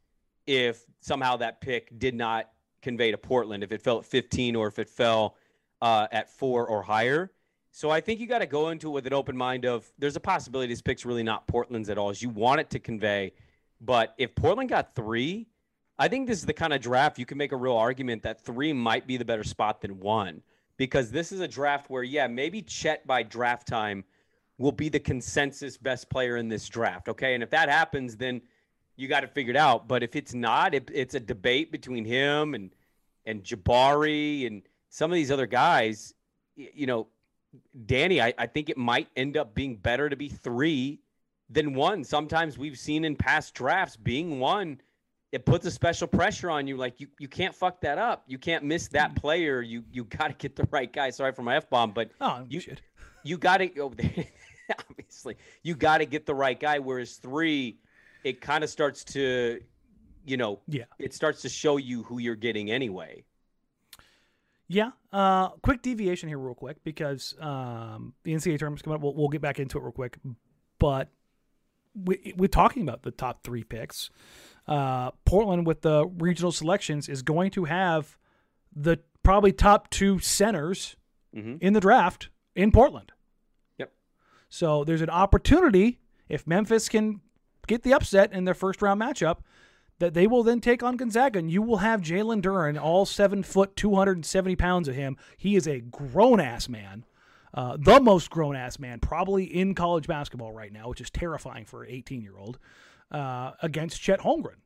if 0.47 0.85
somehow 1.01 1.39
that 1.39 1.63
pick 1.63 1.99
did 1.99 2.15
not 2.15 2.51
convey 2.83 3.11
to 3.11 3.19
Portland 3.19 3.65
if 3.65 3.73
it 3.73 3.81
fell 3.81 3.99
at 3.99 4.05
15 4.05 4.55
or 4.55 4.69
if 4.69 4.79
it 4.79 4.91
fell 4.91 5.37
uh, 5.81 6.09
at 6.13 6.29
four 6.29 6.69
or 6.69 6.83
higher. 6.83 7.33
So 7.77 7.91
I 7.91 8.01
think 8.01 8.21
you 8.21 8.27
got 8.27 8.39
to 8.39 8.47
go 8.47 8.71
into 8.71 8.89
it 8.89 8.93
with 8.93 9.07
an 9.07 9.13
open 9.13 9.37
mind 9.37 9.67
of 9.67 9.87
there's 9.99 10.17
a 10.17 10.21
possibility 10.21 10.73
this 10.73 10.81
pick's 10.81 11.05
really 11.05 11.23
not 11.23 11.47
Portland's 11.47 11.91
at 11.91 11.99
all. 11.99 12.09
As 12.09 12.23
you 12.23 12.31
want 12.31 12.59
it 12.59 12.71
to 12.71 12.79
convey. 12.79 13.35
But 13.83 14.15
if 14.17 14.35
Portland 14.35 14.71
got 14.71 14.95
three, 14.95 15.47
I 15.99 16.09
think 16.09 16.27
this 16.27 16.39
is 16.39 16.47
the 16.47 16.55
kind 16.55 16.73
of 16.73 16.81
draft 16.81 17.19
you 17.19 17.27
can 17.27 17.37
make 17.37 17.53
a 17.53 17.57
real 17.57 17.77
argument 17.77 18.23
that 18.23 18.41
three 18.41 18.73
might 18.73 19.07
be 19.07 19.19
the 19.19 19.27
better 19.27 19.45
spot 19.45 19.83
than 19.83 20.01
one. 20.01 20.41
Because 20.79 21.11
this 21.11 21.33
is 21.33 21.41
a 21.41 21.49
draft 21.49 21.91
where, 21.91 22.03
yeah, 22.03 22.27
maybe 22.27 22.63
Chet 22.63 23.07
by 23.07 23.23
draft 23.23 23.69
time 23.69 24.05
will 24.57 24.73
be 24.73 24.89
the 24.89 24.99
consensus 24.99 25.77
best 25.77 26.09
player 26.09 26.39
in 26.39 26.49
this 26.49 26.67
draft. 26.71 27.11
Okay. 27.11 27.35
And 27.35 27.43
if 27.43 27.51
that 27.51 27.69
happens, 27.69 28.17
then 28.17 28.41
you 28.97 29.07
got 29.07 29.23
it 29.23 29.35
figured 29.35 29.55
out. 29.55 29.87
But 29.87 30.03
if 30.03 30.17
it's 30.17 30.33
not, 30.33 30.75
it, 30.75 30.91
it's 30.95 31.15
a 31.15 31.21
debate 31.21 31.71
between 31.73 32.07
him 32.07 32.55
and 32.55 32.71
and 33.27 33.45
Jabari 33.45 34.47
and 34.47 34.63
some 34.89 35.11
of 35.11 35.15
these 35.15 35.31
other 35.31 35.47
guys. 35.47 36.15
You 36.55 36.87
know, 36.87 37.09
Danny, 37.87 38.21
I, 38.21 38.35
I 38.39 38.47
think 38.47 38.69
it 38.69 38.77
might 38.77 39.09
end 39.17 39.37
up 39.37 39.55
being 39.55 39.77
better 39.77 40.09
to 40.09 40.17
be 40.17 40.29
three 40.29 41.01
than 41.51 41.75
one. 41.75 42.05
Sometimes 42.05 42.59
we've 42.59 42.79
seen 42.79 43.05
in 43.05 43.17
past 43.17 43.55
drafts 43.55 43.97
being 43.97 44.41
one, 44.41 44.81
it 45.33 45.45
puts 45.45 45.67
a 45.67 45.71
special 45.71 46.07
pressure 46.09 46.51
on 46.51 46.67
you. 46.67 46.77
Like 46.77 47.01
you, 47.01 47.09
you 47.19 47.29
can't 47.29 47.55
fuck 47.55 47.81
that 47.83 47.99
up. 47.99 48.25
You 48.27 48.39
can't 48.39 48.65
miss 48.65 48.89
that 48.89 49.11
hmm. 49.11 49.17
player. 49.17 49.61
You 49.63 49.85
you 49.93 50.05
got 50.05 50.29
to 50.29 50.35
get 50.35 50.57
the 50.57 50.67
right 50.71 50.93
guy. 50.93 51.11
Sorry 51.11 51.33
for 51.33 51.43
my 51.43 51.57
f 51.57 51.69
bomb, 51.69 51.93
but 51.93 52.11
Oh, 52.21 52.45
You- 52.49 52.61
shit. 52.61 52.81
you 53.25 53.37
got 53.39 53.59
to 53.59 53.67
go 53.67 53.93
obviously 54.91 55.37
you 55.63 55.75
got 55.75 55.99
to 55.99 56.07
get 56.07 56.27
the 56.27 56.35
right 56.35 56.59
guy 56.59 56.79
whereas 56.79 57.17
three 57.17 57.79
it 58.25 58.41
kind 58.41 58.65
of 58.65 58.71
starts 58.71 59.05
to 59.05 59.61
you 60.25 60.37
know 60.37 60.61
Yeah. 60.67 60.85
it 60.99 61.15
starts 61.15 61.43
to 61.43 61.49
show 61.49 61.77
you 61.77 62.03
who 62.03 62.19
you're 62.19 62.35
getting 62.35 62.71
anyway 62.71 63.25
Yeah. 64.69 64.91
Uh, 65.13 65.49
quick 65.63 65.83
deviation 65.83 66.29
here, 66.29 66.39
real 66.39 66.55
quick, 66.55 66.83
because 66.85 67.35
um, 67.41 68.15
the 68.25 68.33
NCAA 68.33 68.59
tournament's 68.59 68.83
coming 68.83 68.97
up. 68.97 69.03
We'll, 69.03 69.15
we'll 69.15 69.29
get 69.29 69.41
back 69.41 69.59
into 69.61 69.79
it 69.79 69.83
real 69.83 69.93
quick. 69.93 70.19
But 70.79 71.09
we, 71.95 72.35
we're 72.37 72.49
talking 72.49 72.83
about 72.83 73.03
the 73.03 73.11
top 73.13 73.43
three 73.45 73.65
picks. 73.65 74.11
Uh, 74.67 75.13
Portland, 75.25 75.67
with 75.67 75.83
the 75.83 76.07
regional 76.19 76.51
selections, 76.53 77.09
is 77.09 77.23
going 77.23 77.51
to 77.53 77.65
have 77.65 78.17
the 78.75 78.99
probably 79.23 79.53
top 79.53 79.91
two 79.91 80.19
centers 80.19 80.97
Mhm. 81.35 81.59
in 81.61 81.73
the 81.75 81.81
draft 81.81 82.31
in 82.55 82.73
Portland. 82.73 83.13
Yep. 83.79 83.93
So 84.49 84.85
there's 84.85 85.03
an 85.03 85.11
opportunity 85.11 86.01
if 86.29 86.47
Memphis 86.47 86.89
can 86.89 87.21
get 87.67 87.83
the 87.83 87.93
upset 87.93 88.33
in 88.33 88.45
their 88.45 88.55
first 88.55 88.81
round 88.83 89.01
matchup 89.01 89.39
that 89.99 90.15
they 90.15 90.27
will 90.27 90.43
then 90.43 90.61
take 90.61 90.83
on 90.83 90.97
Gonzaga, 90.97 91.39
and 91.39 91.51
you 91.51 91.63
will 91.63 91.79
have 91.79 92.01
Jalen 92.03 92.43
Duren, 92.43 92.81
all 92.81 93.07
seven 93.07 93.43
foot, 93.43 93.77
270 93.77 94.57
pounds 94.57 94.89
of 94.89 94.95
him. 94.95 95.17
He 95.37 95.57
is 95.57 95.67
a 95.67 95.81
grown 95.81 96.39
ass 96.41 96.69
man, 96.69 97.05
uh, 97.55 97.77
the 97.81 98.01
most 98.01 98.29
grown 98.31 98.57
ass 98.57 98.79
man 98.79 99.01
probably 99.01 99.45
in 99.45 99.75
college 99.75 100.07
basketball 100.07 100.53
right 100.53 100.73
now, 100.73 100.89
which 100.89 101.01
is 101.01 101.11
terrifying 101.11 101.65
for 101.65 101.83
an 101.83 101.91
18 101.91 102.21
year 102.21 102.37
old, 102.37 102.59
uh, 103.11 103.53
against 103.63 104.01
Chet 104.01 104.21
Holmgren. 104.21 104.61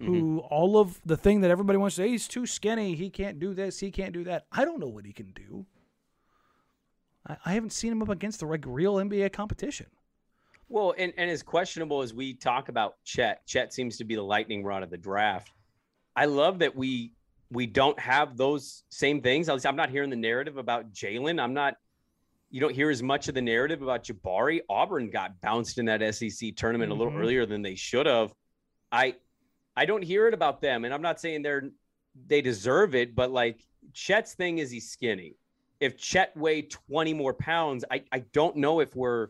who 0.00 0.40
all 0.50 0.76
of 0.76 1.00
the 1.06 1.16
thing 1.16 1.40
that 1.40 1.50
everybody 1.50 1.78
wants 1.78 1.96
to 1.96 2.02
say, 2.02 2.08
he's 2.08 2.28
too 2.28 2.46
skinny, 2.46 2.94
he 2.94 3.08
can't 3.08 3.38
do 3.38 3.54
this, 3.54 3.78
he 3.78 3.90
can't 3.90 4.12
do 4.12 4.24
that. 4.24 4.44
I 4.52 4.64
don't 4.64 4.80
know 4.80 4.88
what 4.88 5.06
he 5.06 5.12
can 5.12 5.30
do. 5.30 5.66
I, 7.26 7.36
I 7.46 7.52
haven't 7.54 7.72
seen 7.72 7.92
him 7.92 8.02
up 8.02 8.08
against 8.08 8.40
the 8.40 8.46
like 8.46 8.64
real 8.66 8.96
NBA 8.96 9.32
competition. 9.32 9.86
Well, 10.68 10.94
and, 10.96 11.12
and 11.16 11.30
as 11.30 11.42
questionable 11.42 12.02
as 12.02 12.14
we 12.14 12.34
talk 12.34 12.68
about 12.68 12.96
Chet, 13.04 13.46
Chet 13.46 13.72
seems 13.72 13.96
to 13.98 14.04
be 14.04 14.14
the 14.14 14.22
lightning 14.22 14.64
rod 14.64 14.82
of 14.82 14.90
the 14.90 14.96
draft. 14.96 15.52
I 16.16 16.26
love 16.26 16.58
that 16.60 16.74
we 16.74 17.12
we 17.50 17.66
don't 17.66 17.98
have 18.00 18.36
those 18.36 18.82
same 18.88 19.20
things. 19.20 19.48
At 19.48 19.54
least 19.54 19.66
I'm 19.66 19.76
not 19.76 19.90
hearing 19.90 20.10
the 20.10 20.16
narrative 20.16 20.56
about 20.56 20.92
Jalen. 20.92 21.40
I'm 21.40 21.54
not. 21.54 21.76
You 22.50 22.60
don't 22.60 22.74
hear 22.74 22.88
as 22.90 23.02
much 23.02 23.28
of 23.28 23.34
the 23.34 23.42
narrative 23.42 23.82
about 23.82 24.04
Jabari. 24.04 24.60
Auburn 24.68 25.10
got 25.10 25.40
bounced 25.40 25.78
in 25.78 25.84
that 25.86 26.14
SEC 26.14 26.52
tournament 26.56 26.90
a 26.90 26.94
little 26.94 27.12
Mhm. 27.12 27.20
earlier 27.20 27.46
than 27.46 27.62
they 27.62 27.74
should 27.74 28.06
have. 28.06 28.34
I 28.90 29.16
I 29.76 29.86
don't 29.86 30.02
hear 30.02 30.28
it 30.28 30.34
about 30.34 30.60
them, 30.60 30.84
and 30.84 30.94
I'm 30.94 31.02
not 31.02 31.20
saying 31.20 31.42
they're 31.42 31.70
they 32.26 32.40
deserve 32.40 32.94
it, 32.94 33.14
but 33.14 33.30
like 33.30 33.60
Chet's 33.92 34.34
thing 34.34 34.58
is 34.58 34.70
he's 34.70 34.88
skinny. 34.88 35.36
If 35.80 35.96
Chet 35.96 36.36
weighed 36.36 36.70
20 36.70 37.12
more 37.12 37.34
pounds, 37.34 37.84
I 37.90 38.04
I 38.12 38.20
don't 38.20 38.56
know 38.56 38.80
if 38.80 38.94
we're 38.96 39.28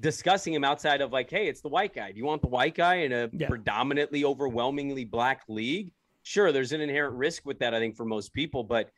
discussing 0.00 0.54
him 0.54 0.64
outside 0.64 1.00
of 1.00 1.12
like, 1.12 1.30
hey, 1.30 1.46
it's 1.46 1.60
the 1.60 1.68
white 1.68 1.94
guy. 1.94 2.10
Do 2.10 2.18
you 2.18 2.24
want 2.24 2.42
the 2.42 2.48
white 2.48 2.74
guy 2.74 2.96
in 2.96 3.12
a 3.12 3.28
Yeah. 3.32 3.48
predominantly 3.48 4.24
overwhelmingly 4.24 5.04
black 5.04 5.42
league? 5.48 5.92
Sure, 6.22 6.52
there's 6.52 6.72
an 6.72 6.80
inherent 6.80 7.14
risk 7.16 7.46
with 7.46 7.58
that, 7.60 7.74
I 7.74 7.78
think, 7.78 7.96
for 7.96 8.04
most 8.04 8.32
people, 8.32 8.64
but 8.64 8.90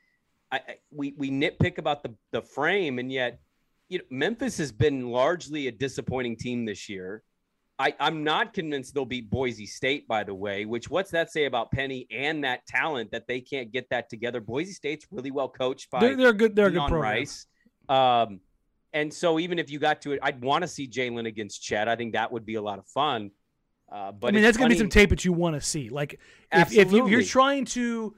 I, 0.50 0.56
I 0.56 0.76
we 0.90 1.14
we 1.16 1.30
nitpick 1.30 1.78
about 1.78 2.02
the 2.02 2.14
the 2.30 2.42
frame, 2.42 2.98
and 2.98 3.10
yet 3.12 3.40
you 3.88 3.98
know, 3.98 4.04
Memphis 4.10 4.56
has 4.58 4.72
been 4.72 5.08
largely 5.10 5.66
a 5.66 5.72
disappointing 5.72 6.36
team 6.36 6.64
this 6.64 6.88
year. 6.88 7.22
I, 7.78 7.94
I'm 7.98 8.22
not 8.22 8.54
convinced 8.54 8.94
they'll 8.94 9.04
beat 9.04 9.28
Boise 9.28 9.66
State, 9.66 10.06
by 10.06 10.24
the 10.24 10.34
way, 10.34 10.66
which 10.66 10.88
what's 10.88 11.10
that 11.10 11.32
say 11.32 11.46
about 11.46 11.72
Penny 11.72 12.06
and 12.10 12.44
that 12.44 12.64
talent 12.66 13.10
that 13.10 13.26
they 13.26 13.40
can't 13.40 13.72
get 13.72 13.88
that 13.90 14.08
together? 14.08 14.40
Boise 14.40 14.72
State's 14.72 15.06
really 15.10 15.30
well 15.30 15.48
coached 15.48 15.90
by 15.90 16.00
They're, 16.00 16.16
they're 16.16 16.32
good. 16.32 16.54
They're 16.54 16.66
a 16.68 16.70
good 16.70 16.88
program. 16.88 17.00
Rice. 17.02 17.46
Um, 17.88 18.40
and 18.92 19.12
so 19.12 19.38
even 19.38 19.58
if 19.58 19.70
you 19.70 19.78
got 19.78 20.02
to 20.02 20.12
it, 20.12 20.20
I'd 20.22 20.42
want 20.42 20.62
to 20.62 20.68
see 20.68 20.86
Jalen 20.86 21.26
against 21.26 21.62
Chet. 21.62 21.88
I 21.88 21.96
think 21.96 22.12
that 22.12 22.30
would 22.30 22.44
be 22.44 22.56
a 22.56 22.62
lot 22.62 22.78
of 22.78 22.86
fun. 22.86 23.30
Uh, 23.90 24.10
but 24.10 24.28
I 24.28 24.30
mean, 24.30 24.42
that's 24.42 24.56
gonna 24.56 24.70
be 24.70 24.78
some 24.78 24.88
tape 24.88 25.10
that 25.10 25.24
you 25.24 25.32
want 25.32 25.54
to 25.54 25.60
see. 25.60 25.90
Like, 25.90 26.18
if, 26.50 26.72
if, 26.72 26.92
you, 26.92 27.08
you're 27.08 27.22
trying 27.22 27.66
to, 27.66 28.14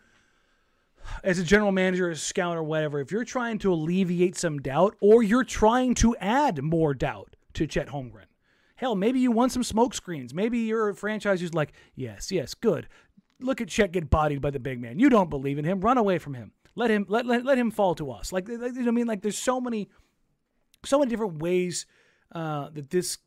as 1.24 1.40
a 1.40 1.44
general 1.44 1.72
manager, 1.72 2.10
as 2.10 2.18
a 2.18 2.20
scout, 2.20 2.56
or 2.56 2.62
whatever, 2.62 3.00
if 3.00 3.10
you're 3.10 3.24
trying 3.24 3.58
to 3.58 3.72
alleviate 3.72 4.36
some 4.36 4.60
doubt, 4.60 4.94
or 5.00 5.22
you're 5.22 5.44
trying 5.44 5.94
to 5.96 6.16
add 6.18 6.62
more 6.62 6.94
doubt 6.94 7.34
to 7.54 7.66
Chet 7.66 7.88
Holmgren, 7.88 8.26
hell, 8.76 8.94
maybe 8.94 9.18
you 9.18 9.32
want 9.32 9.50
some 9.50 9.64
smoke 9.64 9.94
screens. 9.94 10.32
Maybe 10.32 10.58
you're 10.60 10.90
a 10.90 10.94
franchise 10.94 11.40
who's 11.40 11.54
like, 11.54 11.72
yes, 11.96 12.30
yes, 12.30 12.54
good. 12.54 12.86
Look 13.40 13.60
at 13.60 13.68
Chet 13.68 13.90
get 13.90 14.10
bodied 14.10 14.40
by 14.40 14.50
the 14.50 14.60
big 14.60 14.80
man. 14.80 15.00
You 15.00 15.08
don't 15.08 15.28
believe 15.28 15.58
in 15.58 15.64
him. 15.64 15.80
Run 15.80 15.98
away 15.98 16.18
from 16.18 16.34
him. 16.34 16.52
Let 16.76 16.90
him 16.90 17.04
let 17.08 17.26
let, 17.26 17.44
let 17.44 17.58
him 17.58 17.70
fall 17.70 17.94
to 17.96 18.10
us. 18.10 18.32
Like, 18.32 18.48
like, 18.48 18.58
you 18.58 18.58
know 18.58 18.84
what 18.84 18.88
I 18.88 18.90
mean, 18.92 19.06
like, 19.06 19.22
there's 19.22 19.38
so 19.38 19.60
many, 19.60 19.88
so 20.84 20.98
many 20.98 21.10
different 21.10 21.40
ways 21.40 21.86
uh, 22.32 22.70
that 22.70 22.90
this 22.90 23.18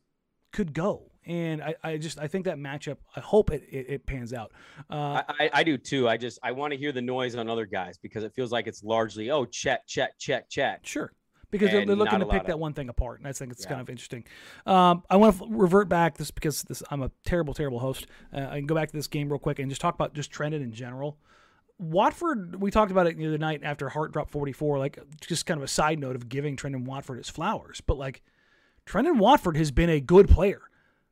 could 0.52 0.72
go. 0.72 1.10
And 1.26 1.62
I, 1.62 1.74
I 1.84 1.96
just 1.98 2.18
I 2.18 2.26
think 2.26 2.46
that 2.46 2.56
matchup. 2.56 2.96
I 3.14 3.20
hope 3.20 3.50
it, 3.50 3.62
it, 3.70 3.86
it 3.88 4.06
pans 4.06 4.32
out. 4.32 4.52
Uh, 4.88 5.22
I, 5.28 5.50
I, 5.52 5.62
do 5.62 5.76
too. 5.76 6.08
I 6.08 6.16
just 6.16 6.38
I 6.42 6.52
want 6.52 6.72
to 6.72 6.78
hear 6.78 6.90
the 6.90 7.02
noise 7.02 7.36
on 7.36 7.50
other 7.50 7.66
guys 7.66 7.98
because 7.98 8.24
it 8.24 8.32
feels 8.34 8.50
like 8.50 8.66
it's 8.66 8.82
largely 8.82 9.30
oh 9.30 9.44
Chet 9.44 9.86
Chet 9.86 10.18
Chet 10.18 10.48
Chet. 10.48 10.80
sure, 10.86 11.12
because 11.50 11.70
they're, 11.70 11.84
they're 11.84 11.96
looking 11.96 12.20
to 12.20 12.26
pick 12.26 12.46
that 12.46 12.58
one 12.58 12.72
thing 12.72 12.88
apart, 12.88 13.18
and 13.18 13.28
I 13.28 13.32
think 13.32 13.52
it's 13.52 13.66
kind 13.66 13.80
of 13.80 13.90
interesting. 13.90 14.24
Um, 14.64 15.02
I 15.10 15.16
want 15.16 15.38
to 15.38 15.46
revert 15.50 15.90
back 15.90 16.16
this 16.16 16.30
because 16.30 16.62
this 16.62 16.82
I'm 16.90 17.02
a 17.02 17.10
terrible 17.26 17.52
terrible 17.52 17.80
host. 17.80 18.06
Uh, 18.32 18.46
I 18.50 18.56
can 18.56 18.66
go 18.66 18.74
back 18.74 18.90
to 18.90 18.96
this 18.96 19.06
game 19.06 19.28
real 19.28 19.38
quick 19.38 19.58
and 19.58 19.68
just 19.70 19.82
talk 19.82 19.94
about 19.94 20.14
just 20.14 20.30
trending 20.30 20.62
in 20.62 20.72
general. 20.72 21.18
Watford, 21.78 22.60
we 22.60 22.70
talked 22.70 22.90
about 22.90 23.06
it 23.06 23.16
the 23.16 23.26
other 23.26 23.38
night 23.38 23.60
after 23.62 23.88
Hart 23.88 24.12
dropped 24.12 24.30
44. 24.30 24.78
Like 24.78 24.98
just 25.20 25.46
kind 25.46 25.58
of 25.58 25.64
a 25.64 25.68
side 25.68 25.98
note 25.98 26.16
of 26.16 26.28
giving 26.28 26.56
Trendon 26.56 26.84
Watford 26.84 27.18
his 27.18 27.28
flowers, 27.28 27.80
but 27.80 27.96
like 27.96 28.22
Trendon 28.86 29.18
Watford 29.18 29.56
has 29.56 29.70
been 29.70 29.90
a 29.90 30.00
good 30.00 30.28
player. 30.28 30.62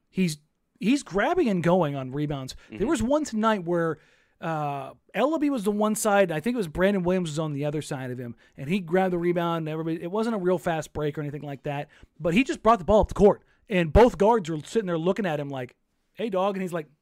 He's 0.09 0.39
he's 0.81 1.03
grabbing 1.03 1.49
and 1.49 1.63
going 1.63 1.95
on 1.95 2.11
rebounds. 2.13 2.57
There 2.71 2.87
was 2.87 3.03
one 3.03 3.25
tonight 3.25 3.65
where 3.65 3.99
uh, 4.41 4.93
Elleby 5.15 5.51
was 5.51 5.65
the 5.65 5.71
one 5.71 5.95
side. 5.95 6.31
I 6.33 6.41
think 6.41 6.55
it 6.55 6.59
was 6.59 6.69
Brandon 6.69 7.03
Williams 7.03 7.31
was 7.31 7.39
on 7.39 7.53
the 7.53 7.65
other 7.65 7.83
side 7.83 8.11
of 8.11 8.19
him, 8.19 8.35
and 8.57 8.69
he 8.69 8.81
grabbed 8.81 9.13
the 9.13 9.19
rebound. 9.19 9.63
And 9.63 9.69
everybody, 9.69 10.03
it 10.03 10.11
wasn't 10.11 10.37
a 10.37 10.39
real 10.39 10.59
fast 10.59 10.93
break 10.93 11.17
or 11.17 11.21
anything 11.21 11.43
like 11.43 11.63
that, 11.63 11.89
but 12.19 12.35
he 12.35 12.45
just 12.45 12.63
brought 12.63 12.79
the 12.79 12.85
ball 12.85 13.01
up 13.01 13.09
the 13.09 13.15
court, 13.15 13.43
and 13.69 13.93
both 13.93 14.19
guards 14.19 14.51
were 14.51 14.59
sitting 14.65 14.87
there 14.87 14.99
looking 14.99 15.27
at 15.27 15.41
him 15.41 15.49
like, 15.49 15.77
"Hey, 16.15 16.29
dog," 16.29 16.57
and 16.57 16.63
he's 16.63 16.73
like, 16.73 16.87
"Nah, 16.87 16.91
go, 16.91 16.96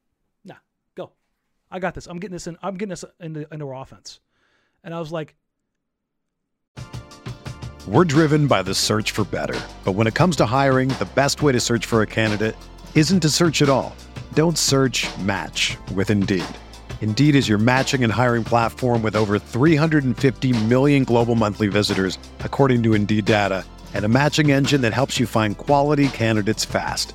I 1.74 1.80
got 1.80 1.94
this. 1.94 2.06
I'm 2.06 2.18
getting 2.18 2.34
this 2.34 2.46
in. 2.46 2.56
I'm 2.62 2.74
getting 2.74 2.90
this 2.90 3.04
into, 3.20 3.52
into 3.52 3.68
our 3.68 3.82
offense." 3.82 4.20
And 4.84 4.94
I 4.94 5.00
was 5.00 5.10
like, 5.10 5.34
We're 7.88 8.04
driven 8.04 8.46
by 8.46 8.62
the 8.62 8.74
search 8.74 9.10
for 9.10 9.24
better. 9.24 9.60
But 9.84 9.92
when 9.92 10.06
it 10.06 10.14
comes 10.14 10.36
to 10.36 10.46
hiring, 10.46 10.88
the 10.88 11.08
best 11.14 11.42
way 11.42 11.52
to 11.52 11.60
search 11.60 11.84
for 11.84 12.02
a 12.02 12.06
candidate 12.06 12.56
isn't 12.94 13.20
to 13.20 13.28
search 13.28 13.60
at 13.60 13.68
all. 13.68 13.94
Don't 14.34 14.56
search 14.56 15.06
match 15.18 15.76
with 15.94 16.10
Indeed. 16.10 16.44
Indeed 17.00 17.34
is 17.34 17.48
your 17.48 17.58
matching 17.58 18.02
and 18.02 18.12
hiring 18.12 18.44
platform 18.44 19.02
with 19.02 19.16
over 19.16 19.38
350 19.38 20.64
million 20.64 21.04
global 21.04 21.34
monthly 21.34 21.68
visitors, 21.68 22.18
according 22.40 22.82
to 22.84 22.94
Indeed 22.94 23.26
data, 23.26 23.64
and 23.92 24.04
a 24.04 24.08
matching 24.08 24.50
engine 24.50 24.80
that 24.80 24.94
helps 24.94 25.20
you 25.20 25.26
find 25.26 25.58
quality 25.58 26.08
candidates 26.08 26.64
fast. 26.64 27.14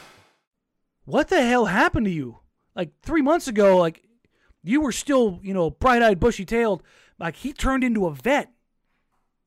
What 1.05 1.27
the 1.29 1.41
hell 1.41 1.65
happened 1.65 2.05
to 2.05 2.11
you? 2.11 2.39
Like 2.75 2.91
three 3.01 3.21
months 3.21 3.47
ago, 3.47 3.77
like 3.77 4.03
you 4.63 4.81
were 4.81 4.91
still, 4.91 5.39
you 5.41 5.53
know, 5.53 5.69
bright 5.69 6.01
eyed, 6.01 6.19
bushy 6.19 6.45
tailed. 6.45 6.83
Like 7.19 7.35
he 7.35 7.53
turned 7.53 7.83
into 7.83 8.07
a 8.07 8.13
vet 8.13 8.51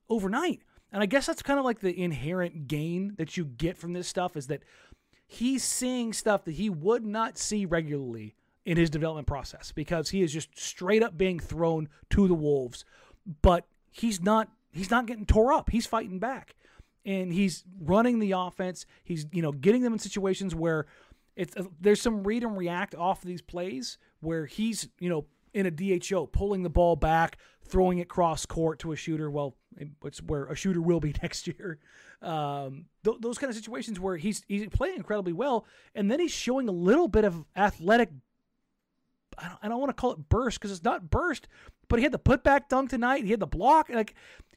overnight. 0.09 0.61
And 0.93 1.03
I 1.03 1.07
guess 1.07 1.27
that's 1.27 1.43
kind 1.43 1.59
of 1.59 1.65
like 1.65 1.81
the 1.81 1.99
inherent 1.99 2.69
gain 2.69 3.15
that 3.19 3.37
you 3.37 3.45
get 3.45 3.77
from 3.77 3.95
this 3.95 4.07
stuff 4.07 4.37
is 4.37 4.47
that 4.47 4.63
he's 5.27 5.65
seeing 5.65 6.13
stuff 6.13 6.45
that 6.45 6.53
he 6.53 6.71
would 6.71 7.05
not 7.05 7.37
see 7.37 7.65
regularly 7.65 8.37
in 8.65 8.77
his 8.77 8.91
development 8.91 9.27
process 9.27 9.73
because 9.73 10.11
he 10.11 10.23
is 10.23 10.33
just 10.33 10.57
straight 10.59 11.03
up 11.03 11.19
being 11.19 11.41
thrown 11.41 11.89
to 12.11 12.29
the 12.29 12.35
wolves. 12.35 12.85
But 13.43 13.67
he's 13.91 14.23
not 14.23 14.49
he's 14.73 14.91
not 14.91 15.07
getting 15.07 15.27
tore 15.27 15.53
up. 15.53 15.71
He's 15.71 15.87
fighting 15.87 16.19
back. 16.19 16.55
And 17.07 17.33
he's 17.33 17.65
running 17.83 18.19
the 18.19 18.33
offense. 18.33 18.87
He's, 19.03 19.27
you 19.31 19.43
know, 19.43 19.53
getting 19.53 19.83
them 19.83 19.93
in 19.93 19.99
situations 19.99 20.55
where 20.55 20.87
it's 21.37 21.57
uh, 21.57 21.65
there's 21.81 22.01
some 22.01 22.23
read 22.23 22.43
and 22.43 22.57
react 22.57 22.95
off 22.95 23.23
of 23.23 23.29
these 23.29 23.43
plays 23.43 23.99
where 24.21 24.47
he's, 24.47 24.89
you 24.99 25.09
know, 25.09 25.27
in 25.53 25.67
a 25.67 25.71
DHO, 25.71 26.27
pulling 26.27 26.63
the 26.63 26.71
ball 26.71 26.97
back, 26.97 27.39
throwing 27.65 27.99
it 27.99 28.09
cross 28.09 28.45
court 28.45 28.81
to 28.81 28.93
a 28.93 28.97
shooter. 28.97 29.31
Well, 29.31 29.57
it's 30.05 30.21
where 30.23 30.47
a 30.47 30.57
shooter 30.57 30.81
will 30.81 31.01
be 31.01 31.15
next 31.23 31.47
year. 31.47 31.79
Um, 32.21 32.87
th- 33.05 33.19
those 33.21 33.39
kind 33.39 33.51
of 33.51 33.57
situations 33.57 34.01
where 34.01 34.17
he's 34.17 34.43
he's 34.49 34.67
playing 34.69 34.97
incredibly 34.97 35.33
well, 35.33 35.67
and 35.95 36.11
then 36.11 36.21
he's 36.21 36.33
showing 36.33 36.69
a 36.69 36.73
little 36.73 37.09
bit 37.09 37.25
of 37.25 37.45
athletic. 37.57 38.11
I 39.37 39.49
don't, 39.49 39.59
I 39.63 39.69
don't 39.69 39.81
want 39.81 39.91
to 39.91 40.01
call 40.01 40.13
it 40.13 40.29
burst 40.29 40.59
because 40.61 40.71
it's 40.71 40.85
not 40.85 41.11
burst, 41.11 41.49
but 41.89 41.99
he 41.99 42.05
had 42.05 42.13
the 42.13 42.19
putback 42.19 42.69
dunk 42.69 42.91
tonight. 42.91 43.25
He 43.25 43.31
had 43.31 43.41
the 43.41 43.47
block. 43.47 43.89
Like 43.89 44.15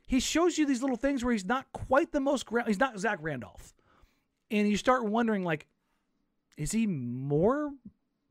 he 0.08 0.20
shows 0.20 0.58
you 0.58 0.66
these 0.66 0.82
little 0.82 0.98
things 0.98 1.24
where 1.24 1.34
he's 1.34 1.46
not 1.46 1.66
quite 1.74 2.12
the 2.12 2.20
most. 2.20 2.48
He's 2.66 2.80
not 2.80 2.98
Zach 3.00 3.20
Randolph, 3.22 3.74
and 4.50 4.68
you 4.70 4.78
start 4.78 5.06
wondering 5.06 5.44
like, 5.44 5.68
is 6.58 6.72
he 6.72 6.88
more 6.88 7.72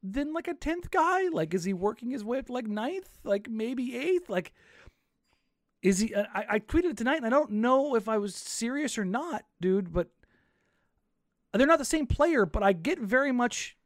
than 0.02 0.32
like 0.32 0.48
a 0.48 0.54
tenth 0.54 0.90
guy? 0.90 1.28
Like, 1.28 1.54
is 1.54 1.64
he 1.64 1.72
working 1.72 2.10
his 2.10 2.24
way 2.24 2.38
up 2.38 2.46
to 2.46 2.52
like 2.52 2.66
ninth, 2.66 3.08
like 3.24 3.48
maybe 3.48 3.96
eighth? 3.96 4.28
Like, 4.28 4.52
is 5.82 6.00
he? 6.00 6.14
I, 6.14 6.44
I 6.50 6.58
tweeted 6.58 6.90
it 6.90 6.96
tonight, 6.96 7.18
and 7.18 7.26
I 7.26 7.30
don't 7.30 7.52
know 7.52 7.94
if 7.94 8.08
I 8.08 8.18
was 8.18 8.34
serious 8.34 8.98
or 8.98 9.04
not, 9.04 9.44
dude. 9.60 9.92
But 9.92 10.08
they're 11.52 11.66
not 11.66 11.78
the 11.78 11.84
same 11.84 12.06
player. 12.06 12.44
But 12.44 12.62
I 12.62 12.72
get 12.72 12.98
very 12.98 13.32
much 13.32 13.76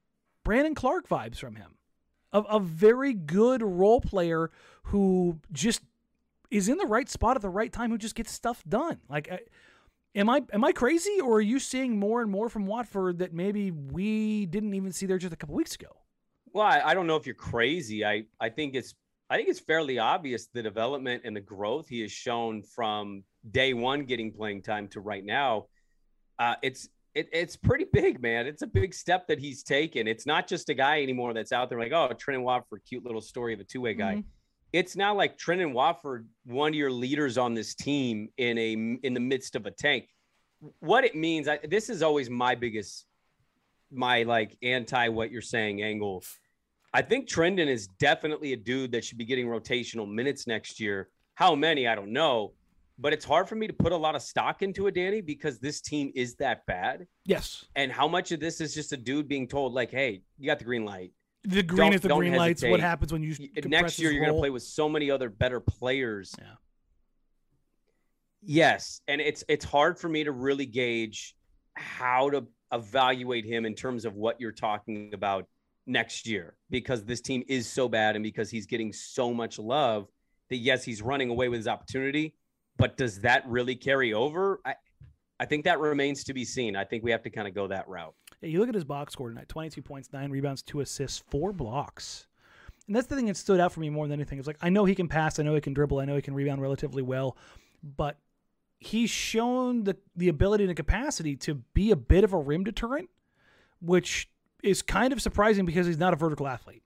Brandon 0.42 0.74
Clarke 0.74 1.08
vibes 1.08 1.38
from 1.38 1.56
him, 1.56 1.76
of 2.32 2.46
a 2.48 2.58
very 2.58 3.12
good 3.12 3.62
role 3.62 4.00
player 4.00 4.50
who 4.84 5.38
just 5.52 5.82
is 6.50 6.68
in 6.68 6.78
the 6.78 6.86
right 6.86 7.08
spot 7.08 7.36
at 7.36 7.42
the 7.42 7.50
right 7.50 7.72
time, 7.72 7.90
who 7.90 7.98
just 7.98 8.14
gets 8.14 8.32
stuff 8.32 8.64
done. 8.66 9.00
Like. 9.08 9.30
I, 9.30 9.40
Am 10.14 10.28
I 10.28 10.42
am 10.52 10.64
I 10.64 10.72
crazy, 10.72 11.20
or 11.20 11.34
are 11.34 11.40
you 11.40 11.60
seeing 11.60 11.98
more 11.98 12.20
and 12.20 12.30
more 12.30 12.48
from 12.48 12.66
Watford 12.66 13.18
that 13.18 13.32
maybe 13.32 13.70
we 13.70 14.46
didn't 14.46 14.74
even 14.74 14.92
see 14.92 15.06
there 15.06 15.18
just 15.18 15.32
a 15.32 15.36
couple 15.36 15.54
weeks 15.54 15.74
ago? 15.76 15.88
Well, 16.52 16.66
I, 16.66 16.80
I, 16.84 16.94
don't 16.94 17.06
know 17.06 17.14
if 17.14 17.26
you're 17.26 17.34
crazy. 17.36 18.04
I, 18.04 18.24
I 18.40 18.48
think 18.48 18.74
it's 18.74 18.94
I 19.28 19.36
think 19.36 19.48
it's 19.48 19.60
fairly 19.60 20.00
obvious 20.00 20.48
the 20.52 20.62
development 20.62 21.22
and 21.24 21.36
the 21.36 21.40
growth 21.40 21.86
he 21.86 22.00
has 22.00 22.10
shown 22.10 22.64
from 22.64 23.22
day 23.52 23.72
one 23.72 24.04
getting 24.04 24.32
playing 24.32 24.62
time 24.62 24.88
to 24.88 25.00
right 25.00 25.24
now. 25.24 25.66
Uh, 26.40 26.56
it's 26.62 26.88
it, 27.14 27.28
it's 27.32 27.54
pretty 27.54 27.86
big, 27.92 28.20
man. 28.20 28.46
It's 28.46 28.62
a 28.62 28.66
big 28.66 28.92
step 28.94 29.28
that 29.28 29.38
he's 29.38 29.62
taken. 29.62 30.08
It's 30.08 30.26
not 30.26 30.48
just 30.48 30.68
a 30.68 30.74
guy 30.74 31.02
anymore 31.02 31.34
that's 31.34 31.52
out 31.52 31.68
there 31.68 31.78
like, 31.78 31.92
oh, 31.92 32.08
Trendon 32.14 32.42
Watford, 32.42 32.82
cute 32.88 33.04
little 33.04 33.20
story 33.20 33.54
of 33.54 33.60
a 33.60 33.64
two 33.64 33.80
way 33.80 33.94
guy. 33.94 34.14
Mm-hmm. 34.14 34.28
It's 34.72 34.96
now 34.96 35.14
like 35.14 35.36
Trendon 35.36 35.72
Watford, 35.72 36.28
one 36.44 36.68
of 36.68 36.74
your 36.74 36.90
leaders 36.90 37.38
on 37.38 37.54
this 37.54 37.74
team 37.74 38.28
in 38.36 38.56
a 38.58 38.72
in 39.02 39.14
the 39.14 39.20
midst 39.20 39.56
of 39.56 39.66
a 39.66 39.70
tank. 39.70 40.08
What 40.80 41.04
it 41.04 41.14
means, 41.14 41.48
I, 41.48 41.58
this 41.68 41.88
is 41.88 42.02
always 42.02 42.28
my 42.28 42.54
biggest, 42.54 43.06
my 43.90 44.22
like 44.24 44.56
anti 44.62 45.08
what 45.08 45.30
you're 45.30 45.40
saying 45.42 45.82
angle 45.82 46.22
I 46.92 47.02
think 47.02 47.28
Trendon 47.28 47.68
is 47.68 47.86
definitely 47.86 48.52
a 48.52 48.56
dude 48.56 48.92
that 48.92 49.04
should 49.04 49.18
be 49.18 49.24
getting 49.24 49.46
rotational 49.46 50.12
minutes 50.12 50.46
next 50.46 50.80
year. 50.80 51.08
How 51.34 51.54
many, 51.54 51.86
I 51.86 51.94
don't 51.94 52.12
know. 52.12 52.54
But 52.98 53.12
it's 53.14 53.24
hard 53.24 53.48
for 53.48 53.54
me 53.54 53.66
to 53.66 53.72
put 53.72 53.92
a 53.92 53.96
lot 53.96 54.14
of 54.14 54.22
stock 54.22 54.60
into 54.60 54.86
it, 54.86 54.94
Danny, 54.94 55.22
because 55.22 55.58
this 55.58 55.80
team 55.80 56.12
is 56.14 56.34
that 56.34 56.66
bad. 56.66 57.06
Yes. 57.24 57.64
And 57.74 57.90
how 57.90 58.06
much 58.08 58.30
of 58.32 58.40
this 58.40 58.60
is 58.60 58.74
just 58.74 58.92
a 58.92 58.96
dude 58.96 59.26
being 59.26 59.48
told, 59.48 59.72
like, 59.72 59.90
hey, 59.90 60.22
you 60.38 60.46
got 60.46 60.58
the 60.58 60.66
green 60.66 60.84
light. 60.84 61.12
The 61.44 61.62
green 61.62 61.86
don't, 61.86 61.94
is 61.94 62.00
the 62.02 62.08
green 62.08 62.34
lights. 62.34 62.62
What 62.62 62.80
happens 62.80 63.12
when 63.12 63.22
you 63.22 63.34
next 63.64 63.98
year 63.98 64.10
you're 64.10 64.24
going 64.24 64.34
to 64.34 64.40
play 64.40 64.50
with 64.50 64.62
so 64.62 64.88
many 64.88 65.10
other 65.10 65.30
better 65.30 65.60
players. 65.60 66.34
Yeah. 66.38 66.44
Yes, 68.42 69.00
and 69.08 69.20
it's 69.20 69.44
it's 69.48 69.64
hard 69.64 69.98
for 69.98 70.08
me 70.08 70.24
to 70.24 70.32
really 70.32 70.66
gauge 70.66 71.34
how 71.74 72.30
to 72.30 72.46
evaluate 72.72 73.44
him 73.44 73.66
in 73.66 73.74
terms 73.74 74.04
of 74.04 74.14
what 74.14 74.40
you're 74.40 74.52
talking 74.52 75.12
about 75.12 75.46
next 75.86 76.26
year 76.26 76.54
because 76.70 77.04
this 77.04 77.20
team 77.20 77.42
is 77.48 77.68
so 77.68 77.88
bad 77.88 78.16
and 78.16 78.22
because 78.22 78.50
he's 78.50 78.66
getting 78.66 78.92
so 78.92 79.34
much 79.34 79.58
love 79.58 80.08
that 80.48 80.56
yes, 80.56 80.84
he's 80.84 81.02
running 81.02 81.30
away 81.30 81.48
with 81.48 81.58
his 81.58 81.68
opportunity, 81.68 82.34
but 82.76 82.96
does 82.96 83.20
that 83.20 83.46
really 83.46 83.76
carry 83.76 84.14
over? 84.14 84.60
I, 84.64 84.74
I 85.38 85.46
think 85.46 85.64
that 85.64 85.78
remains 85.80 86.24
to 86.24 86.34
be 86.34 86.44
seen. 86.44 86.76
I 86.76 86.84
think 86.84 87.02
we 87.02 87.10
have 87.10 87.22
to 87.22 87.30
kind 87.30 87.48
of 87.48 87.54
go 87.54 87.66
that 87.68 87.88
route. 87.88 88.14
You 88.42 88.58
look 88.58 88.68
at 88.68 88.74
his 88.74 88.84
box 88.84 89.12
score 89.12 89.28
tonight 89.28 89.48
22 89.48 89.82
points, 89.82 90.12
nine 90.12 90.30
rebounds, 90.30 90.62
two 90.62 90.80
assists, 90.80 91.22
four 91.28 91.52
blocks. 91.52 92.26
And 92.86 92.96
that's 92.96 93.06
the 93.06 93.14
thing 93.14 93.26
that 93.26 93.36
stood 93.36 93.60
out 93.60 93.72
for 93.72 93.80
me 93.80 93.90
more 93.90 94.08
than 94.08 94.18
anything. 94.18 94.38
It's 94.38 94.48
like, 94.48 94.58
I 94.60 94.68
know 94.68 94.84
he 94.84 94.94
can 94.94 95.08
pass, 95.08 95.38
I 95.38 95.42
know 95.42 95.54
he 95.54 95.60
can 95.60 95.74
dribble, 95.74 96.00
I 96.00 96.06
know 96.06 96.16
he 96.16 96.22
can 96.22 96.34
rebound 96.34 96.60
relatively 96.62 97.02
well, 97.02 97.36
but 97.82 98.18
he's 98.78 99.10
shown 99.10 99.84
the, 99.84 99.96
the 100.16 100.28
ability 100.28 100.64
and 100.64 100.70
the 100.70 100.74
capacity 100.74 101.36
to 101.36 101.54
be 101.74 101.90
a 101.90 101.96
bit 101.96 102.24
of 102.24 102.32
a 102.32 102.38
rim 102.38 102.64
deterrent, 102.64 103.10
which 103.80 104.28
is 104.62 104.82
kind 104.82 105.12
of 105.12 105.22
surprising 105.22 105.66
because 105.66 105.86
he's 105.86 105.98
not 105.98 106.12
a 106.12 106.16
vertical 106.16 106.48
athlete. 106.48 106.82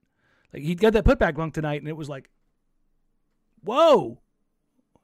Like 0.52 0.62
he 0.62 0.74
got 0.74 0.92
that 0.92 1.04
putback 1.04 1.36
dunk 1.36 1.54
tonight, 1.54 1.80
and 1.80 1.88
it 1.88 1.96
was 1.96 2.08
like, 2.08 2.28
whoa, 3.62 4.20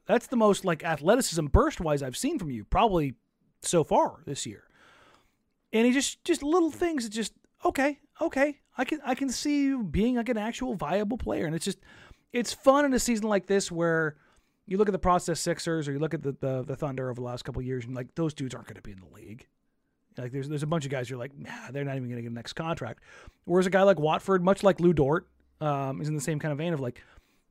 that's 0.07 0.27
the 0.27 0.37
most 0.37 0.65
like 0.65 0.85
athleticism 0.85 1.47
burst 1.47 1.81
wise 1.81 2.03
I've 2.03 2.17
seen 2.17 2.39
from 2.39 2.51
you 2.51 2.65
probably 2.65 3.15
so 3.63 3.85
far 3.85 4.23
this 4.27 4.45
year. 4.47 4.65
And 5.73 5.87
he 5.87 5.93
just 5.93 6.25
just 6.25 6.43
little 6.43 6.71
things 6.71 7.05
that 7.05 7.11
just 7.11 7.33
okay, 7.65 8.01
okay, 8.21 8.59
I 8.77 8.85
can 8.85 9.01
I 9.05 9.15
can 9.15 9.29
see 9.31 9.63
you 9.63 9.85
being 9.85 10.17
like 10.17 10.29
an 10.29 10.39
actual 10.39 10.75
viable 10.75 11.19
player, 11.19 11.47
and 11.47 11.55
it's 11.55 11.65
just 11.65 11.79
it's 12.33 12.53
fun 12.53 12.85
in 12.85 12.93
a 12.95 12.99
season 12.99 13.29
like 13.29 13.47
this 13.47 13.71
where 13.71 14.17
you 14.67 14.79
look 14.79 14.89
at 14.89 14.93
the 14.93 14.99
process 14.99 15.41
Sixers 15.41 15.89
or 15.89 15.93
you 15.93 15.99
look 15.99 16.15
at 16.15 16.23
the 16.23 16.33
the, 16.41 16.63
the 16.63 16.77
Thunder 16.77 17.11
over 17.11 17.21
the 17.21 17.27
last 17.27 17.45
couple 17.45 17.63
years, 17.63 17.85
and 17.85 17.95
like 17.95 18.15
those 18.15 18.35
dudes 18.35 18.55
aren't 18.55 18.67
going 18.67 18.77
to 18.77 18.83
be 18.83 18.93
in 18.93 19.01
the 19.01 19.15
league. 19.15 19.47
Like 20.19 20.33
there's 20.33 20.49
there's 20.49 20.63
a 20.63 20.67
bunch 20.67 20.85
of 20.85 20.91
guys 20.91 21.09
you're 21.09 21.19
like, 21.19 21.37
nah, 21.39 21.71
they're 21.71 21.85
not 21.85 21.97
even 21.97 22.09
going 22.09 22.17
to 22.17 22.23
get 22.23 22.31
a 22.31 22.35
next 22.35 22.55
contract. 22.55 23.03
Whereas 23.45 23.67
a 23.67 23.71
guy 23.71 23.83
like 23.83 23.99
Watford, 23.99 24.45
much 24.45 24.63
like 24.63 24.81
Lu 24.81 24.93
Dort, 24.93 25.29
um, 25.61 26.01
is 26.01 26.09
in 26.09 26.15
the 26.15 26.21
same 26.21 26.39
kind 26.39 26.53
of 26.53 26.59
vein 26.59 26.73
of 26.73 26.81
like, 26.81 27.03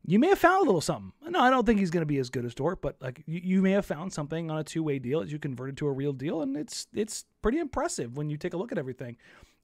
you 0.06 0.18
may 0.18 0.28
have 0.28 0.40
found 0.40 0.64
a 0.64 0.66
little 0.66 0.82
something. 0.82 1.12
No, 1.30 1.40
I 1.40 1.50
don't 1.50 1.66
think 1.66 1.80
he's 1.80 1.92
going 1.92 2.02
to 2.02 2.08
be 2.08 2.18
as 2.18 2.30
good 2.30 2.46
as 2.46 2.56
Dort, 2.56 2.82
but 2.82 2.96
like 3.02 3.22
you, 3.26 3.42
you 3.44 3.62
may 3.62 3.72
have 3.72 3.86
found 3.86 4.14
something 4.14 4.50
on 4.50 4.58
a 4.58 4.64
two 4.64 4.82
way 4.82 5.00
deal 5.00 5.20
that 5.20 5.30
you 5.30 5.40
converted 5.40 5.78
to 5.78 5.88
a 5.88 5.92
real 5.92 6.14
deal, 6.14 6.42
and 6.42 6.56
it's 6.56 6.88
it's 6.94 7.26
pretty 7.42 7.60
impressive 7.60 8.18
when 8.18 8.30
you 8.30 8.38
take 8.38 8.54
a 8.54 8.58
look 8.58 8.72
at 8.72 8.78
everything. 8.78 9.18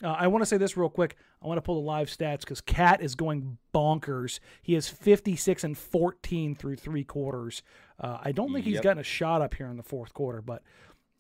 Uh, 0.04 0.10
I 0.10 0.28
want 0.28 0.42
to 0.42 0.46
say 0.46 0.58
this 0.58 0.76
real 0.76 0.90
quick. 0.90 1.16
I 1.42 1.48
want 1.48 1.58
to 1.58 1.62
pull 1.62 1.76
the 1.76 1.88
live 1.88 2.10
stats 2.10 2.42
because 2.42 2.60
KAT 2.60 3.02
is 3.02 3.16
going 3.16 3.58
bonkers. 3.74 4.40
He 4.62 4.74
has 4.74 4.90
56 4.90 5.64
and 5.64 5.78
14 5.78 6.56
through 6.56 6.76
three 6.76 7.06
quarters. 7.06 7.64
Uh, 7.98 8.18
I 8.22 8.34
don't 8.34 8.52
think 8.52 8.66
yep. 8.66 8.74
he's 8.74 8.82
gotten 8.82 9.00
a 9.00 9.04
shot 9.04 9.42
up 9.42 9.54
here 9.54 9.68
in 9.68 9.78
the 9.78 9.84
fourth 9.84 10.14
quarter, 10.14 10.42
but 10.42 10.64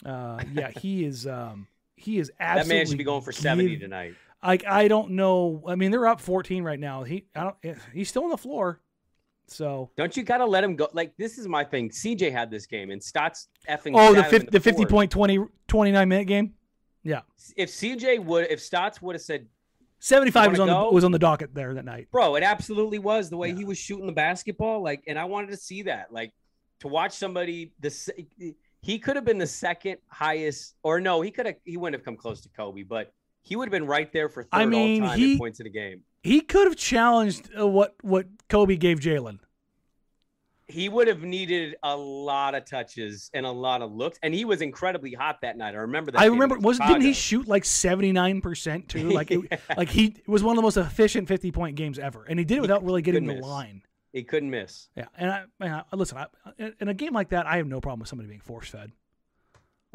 uh, 0.06 0.42
yeah, 0.54 0.72
he 0.72 1.06
is. 1.06 1.26
Um, 1.26 1.68
he 1.96 2.20
is 2.20 2.32
absolutely. 2.40 2.70
That 2.70 2.76
man 2.76 2.86
should 2.88 2.98
be 2.98 3.04
going 3.06 3.22
for 3.22 3.32
seventy 3.32 3.78
tonight. 3.78 4.16
Like 4.44 4.66
I 4.66 4.88
don't 4.88 5.12
know. 5.12 5.64
I 5.68 5.76
mean, 5.76 5.92
they're 5.92 6.08
up 6.08 6.20
fourteen 6.20 6.64
right 6.64 6.80
now. 6.80 7.04
He, 7.04 7.26
I 7.34 7.44
don't. 7.44 7.56
Eh, 7.64 7.76
he's 7.94 8.10
still 8.10 8.26
on 8.26 8.30
the 8.30 8.38
floor. 8.38 8.82
So 9.48 9.92
don't 9.96 10.16
you 10.16 10.24
gotta 10.24 10.46
let 10.46 10.64
him 10.64 10.76
go? 10.76 10.88
Like 10.94 11.16
this 11.18 11.38
is 11.38 11.48
my 11.48 11.64
thing. 11.64 11.90
CJ 11.90 12.32
had 12.32 12.50
this 12.50 12.66
game 12.66 12.92
and 12.92 13.02
Stotts 13.02 13.48
effing. 13.70 13.94
Oh, 13.96 14.14
the 14.14 14.24
50, 14.24 14.46
the, 14.46 14.52
the 14.52 14.60
50 14.60 14.86
point 14.86 15.12
20, 15.12 15.40
29 15.68 16.10
minute 16.10 16.26
game. 16.26 16.54
Yeah. 17.04 17.22
If 17.56 17.70
CJ 17.70 18.24
would, 18.24 18.48
if 18.50 18.60
Stotts 18.60 19.02
would 19.02 19.16
have 19.16 19.22
said 19.22 19.48
75 20.00 20.52
was 20.52 20.60
on 20.60 20.68
the 20.68 20.90
was 20.92 21.04
on 21.04 21.12
the 21.12 21.20
docket 21.20 21.54
there 21.54 21.74
that 21.74 21.86
night. 21.86 22.10
Bro, 22.12 22.36
it 22.36 22.44
absolutely 22.44 23.00
was 23.00 23.30
the 23.30 23.38
way 23.38 23.50
yeah. 23.50 23.56
he 23.56 23.66
was 23.66 23.78
shooting 23.78 24.06
the 24.06 24.14
basketball. 24.14 24.84
Like, 24.84 25.04
and 25.08 25.18
I 25.18 25.26
wanted 25.26 25.52
to 25.52 25.58
see 25.58 25.84
that. 25.84 26.12
Like, 26.12 26.34
to 26.82 26.88
watch 26.88 27.14
somebody 27.14 27.72
the 27.80 28.56
he 28.82 29.00
could 29.00 29.16
have 29.16 29.26
been 29.26 29.40
the 29.40 29.48
second 29.48 29.98
highest, 30.10 30.76
or 30.84 31.00
no, 31.00 31.22
he 31.22 31.32
could 31.32 31.48
have 31.48 31.56
he 31.64 31.78
wouldn't 31.78 32.00
have 32.00 32.06
come 32.06 32.18
close 32.18 32.42
to 32.42 32.50
Kobe, 32.50 32.84
but 32.84 33.14
he 33.46 33.56
would 33.56 33.68
have 33.68 33.72
been 33.72 33.86
right 33.86 34.12
there 34.12 34.28
for 34.28 34.44
third 34.44 34.50
I 34.52 34.66
mean, 34.66 35.04
all 35.04 35.10
time 35.10 35.20
he, 35.20 35.34
in 35.34 35.38
points 35.38 35.60
in 35.60 35.68
a 35.68 35.70
game. 35.70 36.02
He 36.24 36.42
could 36.42 36.66
have 36.66 36.76
challenged 36.76 37.50
uh, 37.58 37.68
what 37.68 37.96
what 38.02 38.26
Kobe 38.50 38.76
gave 38.76 39.00
Jalen. 39.00 39.40
He 40.68 40.90
would 40.90 41.08
have 41.08 41.22
needed 41.22 41.76
a 41.84 41.96
lot 41.96 42.56
of 42.56 42.66
touches 42.66 43.30
and 43.36 43.46
a 43.46 43.52
lot 43.52 43.84
of 43.84 43.92
looks, 43.92 44.18
and 44.24 44.34
he 44.34 44.46
was 44.46 44.64
incredibly 44.64 45.14
hot 45.14 45.42
that 45.42 45.58
night. 45.58 45.76
I 45.76 45.78
remember 45.78 46.12
that. 46.12 46.22
I 46.22 46.26
remember 46.26 46.58
was 46.58 46.80
didn't 46.80 47.02
he 47.02 47.14
shoot 47.14 47.48
like 47.48 47.66
seventy 47.66 48.12
nine 48.12 48.42
percent 48.42 48.90
too? 48.90 49.12
Like 49.12 49.30
it, 49.30 49.42
yeah. 49.52 49.58
like 49.78 49.90
he 49.90 50.08
it 50.08 50.28
was 50.28 50.42
one 50.42 50.54
of 50.54 50.56
the 50.56 50.64
most 50.64 50.78
efficient 50.78 51.28
fifty 51.28 51.52
point 51.52 51.76
games 51.76 52.00
ever, 52.00 52.26
and 52.28 52.40
he 52.40 52.46
did 52.46 52.58
it 52.58 52.62
without 52.62 52.84
really 52.84 53.04
getting 53.04 53.28
the 53.28 53.36
miss. 53.36 53.44
line. 53.44 53.84
He 54.12 54.24
couldn't 54.24 54.50
miss. 54.50 54.90
Yeah, 54.96 55.06
and 55.18 55.30
I, 55.30 55.44
I 55.62 55.84
listen. 55.96 56.18
I, 56.18 56.28
in 56.80 56.88
a 56.88 56.96
game 56.96 57.14
like 57.14 57.30
that, 57.30 57.46
I 57.46 57.58
have 57.58 57.68
no 57.68 57.80
problem 57.80 58.00
with 58.00 58.10
somebody 58.10 58.28
being 58.28 58.42
force 58.42 58.70
fed. 58.70 58.92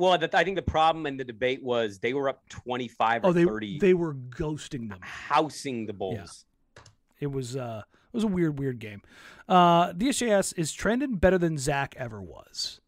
Well, 0.01 0.17
the, 0.17 0.37
I 0.37 0.45
think 0.45 0.57
the 0.57 0.63
problem 0.63 1.07
in 1.07 1.17
the 1.17 1.25
debate 1.25 1.63
was 1.63 1.99
they 1.99 2.15
were 2.15 2.29
up 2.29 2.49
twenty 2.49 2.89
five 2.89 3.23
or 3.23 3.29
oh, 3.29 3.33
they, 3.33 3.45
30. 3.45 3.79
They 3.79 3.95
were 3.95 4.15
ghosting 4.15 4.89
them, 4.89 4.99
housing 5.03 5.87
the 5.87 5.93
Bulls. 5.93 6.47
Yeah. 6.77 6.83
It 7.21 7.31
was 7.31 7.55
uh, 7.55 7.83
it 7.85 8.17
was 8.17 8.25
a 8.25 8.29
weird, 8.29 8.59
weird 8.59 8.79
game. 8.79 9.03
Uh, 9.49 9.93
DSJS 9.93 10.55
is 10.57 10.73
trending 10.73 11.17
better 11.17 11.37
than 11.37 11.59
Zach 11.59 11.95
ever 11.99 12.21
was. 12.21 12.81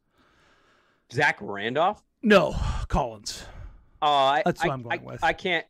Zach 1.12 1.36
Randolph? 1.40 2.02
No, 2.22 2.56
Collins. 2.88 3.44
Oh, 4.00 4.08
I, 4.08 4.42
That's 4.44 4.62
what 4.62 4.70
I, 4.70 4.72
I'm 4.72 4.82
going 4.82 5.00
I, 5.00 5.02
with. 5.04 5.22
I 5.22 5.32
can't. 5.34 5.66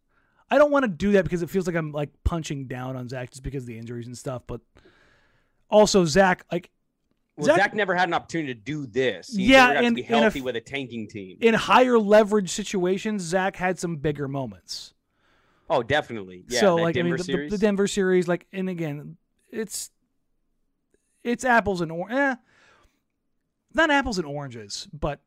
I 0.48 0.58
don't 0.58 0.70
want 0.70 0.84
to 0.84 0.88
do 0.88 1.12
that 1.12 1.24
because 1.24 1.42
it 1.42 1.50
feels 1.50 1.66
like 1.66 1.74
I'm 1.74 1.92
like 1.92 2.10
punching 2.24 2.66
down 2.66 2.94
on 2.96 3.08
Zach 3.08 3.30
just 3.30 3.42
because 3.42 3.64
of 3.64 3.66
the 3.66 3.78
injuries 3.78 4.06
and 4.06 4.16
stuff. 4.16 4.42
But 4.46 4.60
also 5.68 6.04
Zach, 6.04 6.44
like 6.52 6.70
Well, 7.42 7.46
Zach- 7.56 7.56
Zach, 7.58 7.74
never 7.74 7.94
had 7.94 8.08
an 8.08 8.14
opportunity 8.14 8.54
to 8.54 8.60
do 8.60 8.86
this. 8.86 9.34
He 9.34 9.46
Yeah, 9.46 9.70
and- 9.72 9.96
to 9.96 10.02
be 10.02 10.02
healthy 10.02 10.40
with 10.40 10.56
a 10.56 10.60
tanking 10.60 11.08
team. 11.08 11.38
in 11.40 11.54
higher 11.54 11.98
leverage 11.98 12.50
situations, 12.50 13.22
Zach 13.22 13.56
had 13.56 13.78
some 13.78 13.96
bigger 13.96 14.28
moments. 14.28 14.94
oh, 15.70 15.82
definitely. 15.82 16.44
Yeah, 16.48 16.60
so 16.60 16.76
like 16.76 16.94
Denver 16.94 17.14
I 17.14 17.22
mean 17.26 17.40
the, 17.44 17.48
the, 17.50 17.58
Denver 17.58 17.86
series, 17.86 18.28
like 18.28 18.46
and 18.52 18.68
again, 18.68 19.16
it's 19.50 19.90
it's 21.24 21.44
apples 21.44 21.80
and 21.80 21.90
or 21.92 22.10
eh, 22.10 22.34
not 23.74 23.90
apples 23.90 24.18
and 24.18 24.26
oranges, 24.26 24.88
but 24.92 25.20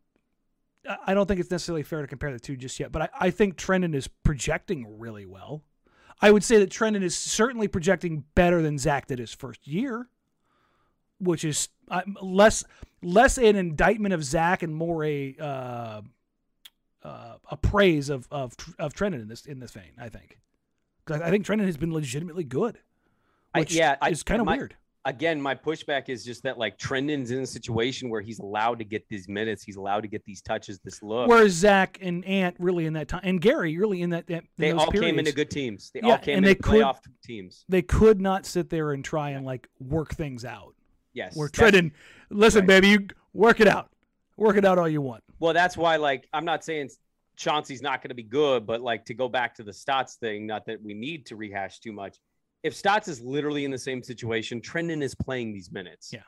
I- 0.88 0.98
I 1.08 1.14
don't 1.16 1.26
think 1.28 1.40
it's 1.40 1.50
necessarily 1.50 1.82
fair 1.84 2.02
to 2.02 2.08
compare 2.08 2.32
the 2.32 2.40
two 2.40 2.56
just 2.56 2.80
yet. 2.80 2.92
But 2.92 3.04
I, 3.04 3.10
I 3.22 3.30
think 3.32 3.56
Trendon 3.58 3.96
is 3.96 4.08
projecting 4.08 5.00
really 5.00 5.26
well. 5.26 5.64
I 6.22 6.32
would 6.32 6.44
say 6.44 6.60
that 6.60 6.70
Trendon 6.70 7.02
is 7.04 7.18
certainly 7.18 7.68
projecting 7.68 8.24
better 8.36 8.62
than 8.62 8.78
Zach 8.78 9.08
did 9.08 9.20
his 9.20 9.34
first 9.34 9.68
year, 9.68 10.10
which 11.20 11.46
is 11.46 11.70
uh, 11.90 12.02
less 12.22 12.64
less 13.02 13.38
an 13.38 13.56
indictment 13.56 14.14
of 14.14 14.24
Zach 14.24 14.64
and 14.64 14.76
more 14.76 15.04
a 15.04 15.36
uh, 15.40 16.02
uh, 17.04 17.36
a 17.50 17.58
praise 17.58 18.10
of 18.10 18.28
of 18.32 18.54
of 18.80 18.94
Trendon 18.94 19.22
in 19.22 19.28
this 19.28 19.46
in 19.46 19.60
this 19.60 19.72
vein. 19.72 19.92
I 20.00 20.10
think 20.10 20.40
'Cause 21.06 21.22
I 21.22 21.30
think 21.30 21.46
Trendon 21.46 21.66
has 21.66 21.78
been 21.78 21.94
legitimately 21.94 22.46
good, 22.46 22.80
I- 23.54 23.60
which 23.60 23.74
yeah, 23.76 23.96
I- 24.02 24.10
is 24.10 24.24
kind 24.24 24.42
of 24.42 24.48
weird. 24.48 24.76
Again, 25.08 25.40
my 25.40 25.54
pushback 25.54 26.10
is 26.10 26.26
just 26.26 26.42
that 26.42 26.58
like 26.58 26.80
Trendon's 26.80 27.30
in 27.30 27.38
a 27.42 27.46
situation 27.46 28.10
where 28.10 28.22
he's 28.22 28.40
allowed 28.40 28.80
to 28.80 28.84
get 28.86 29.08
these 29.08 29.28
minutes, 29.30 29.62
he's 29.64 29.76
allowed 29.76 30.02
to 30.02 30.08
get 30.08 30.26
these 30.26 30.42
touches, 30.42 30.80
this 30.80 31.04
look. 31.04 31.30
Whereas 31.30 31.52
Zach 31.52 32.00
and 32.02 32.26
Ant 32.26 32.56
really 32.58 32.88
in 32.88 32.94
that 32.94 33.08
time, 33.08 33.22
and 33.24 33.40
Gary 33.40 33.78
really 33.78 34.02
in 34.02 34.10
that, 34.10 34.26
that 34.26 34.46
they 34.58 34.72
those 34.72 34.82
all 34.82 34.92
came 34.92 35.20
into 35.20 35.32
good 35.32 35.52
teams. 35.52 35.92
They 35.94 36.00
Yeah, 36.02 36.14
all 36.14 36.18
came 36.18 36.38
and 36.40 36.46
into 36.48 36.58
they 36.58 36.60
could- 36.60 36.82
playoff 36.82 36.98
teams. 37.24 37.66
They 37.70 37.84
could 37.84 38.20
not 38.20 38.48
sit 38.48 38.72
there 38.72 38.94
and 38.94 39.06
try 39.06 39.30
and 39.30 39.46
like 39.46 39.68
work 39.80 40.16
things 40.16 40.44
out. 40.44 40.74
Yes. 41.16 41.36
We're 41.36 41.50
Trendon, 41.50 41.92
listen, 42.30 42.62
right. 42.62 42.68
baby, 42.68 42.90
you 42.90 43.08
work 43.34 43.60
it 43.60 43.68
out, 43.68 43.90
work 44.38 44.58
it 44.58 44.66
out 44.66 44.78
all 44.78 44.88
you 44.88 45.02
want. 45.02 45.24
Well, 45.40 45.54
that's 45.54 45.76
why, 45.76 45.96
like, 45.96 46.28
I'm 46.34 46.46
not 46.46 46.64
saying 46.64 46.90
Chauncey's 47.38 47.82
not 47.82 48.02
going 48.02 48.10
to 48.10 48.16
be 48.16 48.24
good, 48.24 48.68
but 48.68 48.82
like 48.82 49.06
to 49.06 49.14
go 49.14 49.28
back 49.28 49.56
to 49.56 49.64
the 49.64 49.74
Stotts 49.74 50.16
thing, 50.16 50.46
not 50.46 50.66
that 50.68 50.82
we 50.82 50.94
need 50.94 51.26
to 51.28 51.36
rehash 51.36 51.80
too 51.80 51.92
much. 51.92 52.18
If 52.64 52.76
Stotts 52.76 53.08
is 53.08 53.22
literally 53.22 53.66
in 53.66 53.72
the 53.72 53.78
same 53.78 54.04
situation, 54.04 54.62
Trendon 54.62 55.02
is 55.02 55.16
playing 55.16 55.54
these 55.54 55.72
minutes. 55.72 56.12
Yeah. 56.14 56.20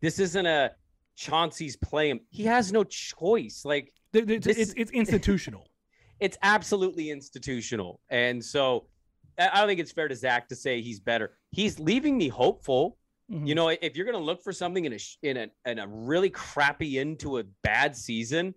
This 0.00 0.18
isn't 0.18 0.46
a 0.46 0.72
Chauncey's 1.16 1.76
playing. 1.76 2.20
He 2.30 2.44
has 2.44 2.72
no 2.72 2.84
choice. 2.84 3.62
Like, 3.64 3.92
th- 4.12 4.26
This- 4.42 4.58
it's, 4.58 4.74
it's 4.76 4.90
institutional. 4.90 5.68
it's 6.20 6.36
absolutely 6.42 7.10
institutional. 7.10 8.00
And 8.10 8.44
so 8.44 8.86
I 9.38 9.58
don't 9.58 9.68
think 9.68 9.80
it's 9.80 9.92
fair 9.92 10.08
to 10.08 10.16
Zach 10.16 10.48
to 10.48 10.56
say 10.56 10.80
he's 10.80 11.00
better. 11.00 11.32
He's 11.50 11.78
leaving 11.78 12.16
me 12.18 12.28
hopeful. 12.28 12.98
Mhm. 13.30 13.48
You 13.48 13.54
know, 13.54 13.68
if 13.68 13.96
you're 13.96 14.04
going 14.04 14.18
to 14.18 14.24
look 14.24 14.42
for 14.42 14.52
something 14.52 14.84
in 14.84 14.92
a 14.92 14.98
in 15.22 15.36
a 15.36 15.50
in 15.70 15.78
a 15.78 15.86
really 15.88 16.30
crappy 16.30 16.98
into 16.98 17.38
a 17.38 17.44
bad 17.62 17.96
season, 17.96 18.54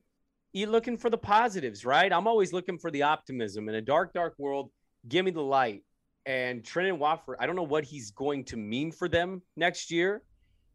you're 0.54 0.70
looking 0.70 0.98
for 0.98 1.10
the 1.10 1.18
positives, 1.18 1.86
right? 1.86 2.12
I'm 2.12 2.28
always 2.28 2.52
looking 2.54 2.78
for 2.78 2.92
the 2.92 3.04
optimism 3.04 3.70
in 3.70 3.76
a 3.76 3.82
dark, 3.82 4.14
dark 4.14 4.36
world. 4.38 4.72
Give 5.08 5.24
me 5.24 5.32
the 5.32 5.42
light. 5.42 5.84
And 6.26 6.64
Trendon 6.64 6.98
Watford, 6.98 7.38
I 7.40 7.46
don't 7.46 7.56
know 7.56 7.64
what 7.64 7.86
he's 7.86 8.12
going 8.12 8.44
to 8.46 8.58
mean 8.58 8.92
for 8.92 9.08
them 9.08 9.42
next 9.56 9.90
year, 9.92 10.24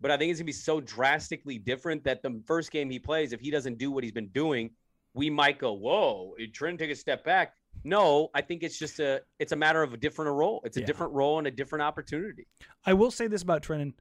but 0.00 0.10
I 0.10 0.16
think 0.16 0.30
it's 0.30 0.40
gonna 0.40 0.46
be 0.46 0.52
so 0.52 0.80
drastically 0.80 1.58
different 1.58 2.04
that 2.04 2.22
the 2.22 2.42
first 2.46 2.70
game 2.70 2.88
he 2.90 2.98
plays, 2.98 3.32
if 3.34 3.40
he 3.40 3.50
doesn't 3.50 3.76
do 3.78 3.90
what 3.90 4.02
he's 4.04 4.12
been 4.12 4.28
doing, 4.28 4.70
we 5.14 5.28
might 5.28 5.58
go, 5.58 5.74
"Whoa, 5.74 6.34
Trendon 6.52 6.78
take 6.78 6.90
a 6.90 6.94
step 6.96 7.24
back?" 7.24 7.54
No, 7.84 8.30
I 8.34 8.40
think 8.42 8.62
it's 8.62 8.78
just 8.78 9.00
a 9.00 9.22
it's 9.38 9.52
a 9.52 9.56
matter 9.56 9.82
of 9.82 9.92
a 9.92 9.96
different 9.96 10.32
role. 10.32 10.60
It's 10.64 10.76
a 10.76 10.80
Yeah. 10.80 10.86
different 10.86 11.12
role 11.12 11.38
and 11.38 11.46
a 11.46 11.50
different 11.50 11.82
opportunity. 11.82 12.46
I 12.86 12.94
will 12.94 13.10
say 13.10 13.26
this 13.26 13.42
about 13.42 13.62
Trendon. 13.62 13.94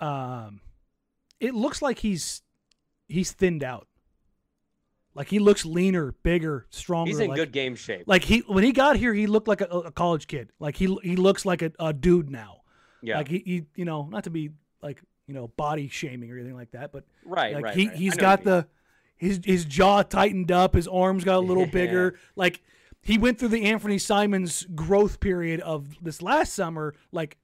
Um, 0.00 0.60
it 1.40 1.54
looks 1.54 1.82
like 1.82 1.98
he's 1.98 2.42
he's 3.08 3.32
thinned 3.32 3.62
out. 3.62 3.88
Like 5.14 5.28
he 5.28 5.38
looks 5.38 5.64
leaner, 5.64 6.12
bigger, 6.22 6.66
stronger. 6.70 7.08
He's 7.08 7.20
in 7.20 7.28
like, 7.28 7.36
good 7.36 7.52
game 7.52 7.76
shape. 7.76 8.04
Like 8.06 8.24
he 8.24 8.40
when 8.40 8.64
he 8.64 8.72
got 8.72 8.96
here, 8.96 9.14
he 9.14 9.26
looked 9.26 9.46
like 9.46 9.60
a, 9.60 9.66
a 9.66 9.90
college 9.92 10.26
kid. 10.26 10.50
Like 10.58 10.76
he 10.76 10.96
he 11.02 11.14
looks 11.16 11.44
like 11.44 11.62
a, 11.62 11.72
a 11.78 11.92
dude 11.92 12.30
now. 12.30 12.62
yeah, 13.02 13.18
Like 13.18 13.28
he, 13.28 13.42
he 13.44 13.64
you 13.76 13.84
know 13.84 14.08
not 14.10 14.24
to 14.24 14.30
be 14.30 14.50
like 14.82 15.00
you 15.28 15.34
know 15.34 15.48
body 15.48 15.88
shaming 15.88 16.30
or 16.32 16.36
anything 16.36 16.56
like 16.56 16.72
that, 16.72 16.90
but 16.90 17.04
right, 17.24 17.54
like 17.54 17.64
right. 17.64 17.76
he 17.76 17.88
right. 17.88 17.96
He's 17.96 18.16
got 18.16 18.40
what 18.40 18.46
you 18.46 18.50
mean. 18.52 18.60
the 18.62 18.68
his 19.16 19.40
his 19.44 19.64
jaw 19.66 20.02
tightened 20.02 20.50
up, 20.50 20.74
his 20.74 20.88
arms 20.88 21.22
got 21.22 21.36
a 21.36 21.46
little 21.46 21.66
bigger. 21.80 22.18
Like 22.34 22.60
he 23.04 23.18
went 23.18 23.38
through 23.38 23.48
the 23.48 23.64
Anfernee 23.64 24.00
Simons 24.00 24.66
growth 24.74 25.20
period 25.20 25.60
of 25.60 26.02
this 26.02 26.20
last 26.22 26.54
summer, 26.54 26.94
like 27.12 27.36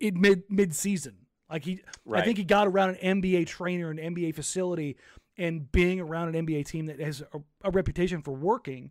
in 0.00 0.20
mid 0.20 0.44
mid 0.48 0.74
season. 0.74 1.26
Like 1.50 1.64
he, 1.64 1.80
I 2.20 2.24
think 2.24 2.38
he 2.38 2.44
got 2.44 2.66
around 2.66 2.96
an 2.96 3.20
NBA 3.22 3.46
trainer, 3.46 3.90
an 3.90 3.96
NBA 3.98 4.34
facility, 4.34 4.96
and 5.36 5.70
being 5.72 5.98
around 6.00 6.34
an 6.34 6.46
NBA 6.46 6.66
team 6.66 6.86
that 6.86 7.00
has 7.00 7.22
a, 7.32 7.40
a 7.64 7.70
reputation 7.70 8.22
for 8.22 8.32
working, 8.32 8.90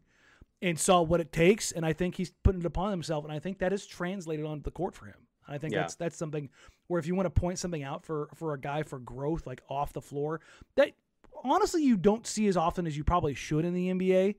and 0.62 0.80
saw 0.80 1.02
what 1.02 1.22
it 1.22 1.32
takes. 1.32 1.72
And 1.72 1.86
I 1.86 1.94
think 1.94 2.16
he's 2.16 2.32
putting 2.44 2.62
it 2.62 2.66
upon 2.66 2.92
himself, 2.92 3.24
and 3.24 3.32
I 3.34 3.40
think 3.40 3.60
that 3.60 3.72
is 3.74 3.86
translated 3.86 4.46
onto 4.46 4.63
the 4.63 4.72
court 4.72 4.96
for 4.96 5.06
him. 5.06 5.28
I 5.48 5.58
think 5.60 5.74
Yeah. 5.74 5.82
that's 5.82 5.96
that's 5.96 6.18
something 6.18 6.50
where 6.88 7.00
if 7.00 7.06
you 7.08 7.16
want 7.16 7.26
to 7.34 7.40
point 7.40 7.60
something 7.60 7.84
out 7.84 8.04
for 8.04 8.30
for 8.34 8.54
a 8.54 8.60
guy 8.60 8.84
for 8.84 9.00
growth, 9.00 9.46
like 9.48 9.62
off 9.70 9.94
the 9.94 10.02
floor, 10.02 10.42
that 10.76 10.94
honestly 11.44 11.84
you 11.84 11.96
don't 11.96 12.26
see 12.26 12.48
as 12.48 12.58
often 12.58 12.88
as 12.88 12.98
you 12.98 13.04
probably 13.04 13.34
should 13.36 13.66
in 13.66 13.74
the 13.74 13.90
NBA, 13.90 14.36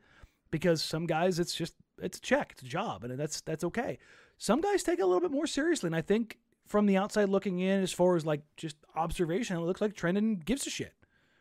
because 0.51 0.83
some 0.83 1.07
guys 1.07 1.39
it's 1.39 1.55
just 1.55 1.75
it's 2.01 2.19
a 2.19 2.21
check, 2.21 2.53
it's 2.53 2.63
a 2.63 2.67
job, 2.67 3.05
and 3.05 3.19
that's 3.19 3.41
that's 3.41 3.65
okay. 3.65 3.99
Some 4.37 4.61
guys 4.61 4.83
take 4.83 4.99
it 4.99 5.03
a 5.03 5.07
little 5.07 5.21
bit 5.21 5.31
more 5.33 5.47
seriously, 5.47 5.89
and 5.89 5.97
I 5.97 6.01
think 6.03 6.39
from 6.67 6.87
the 6.87 6.97
outside 6.97 7.29
looking 7.29 7.59
in, 7.61 7.83
as 7.83 7.93
far 7.93 8.15
as 8.17 8.25
like 8.27 8.43
just 8.57 8.77
observation, 8.95 9.57
it 9.57 9.61
looks 9.61 9.81
like 9.81 9.95
Trendon 9.95 10.45
gives 10.45 10.67
a 10.67 10.71
shit 10.71 10.93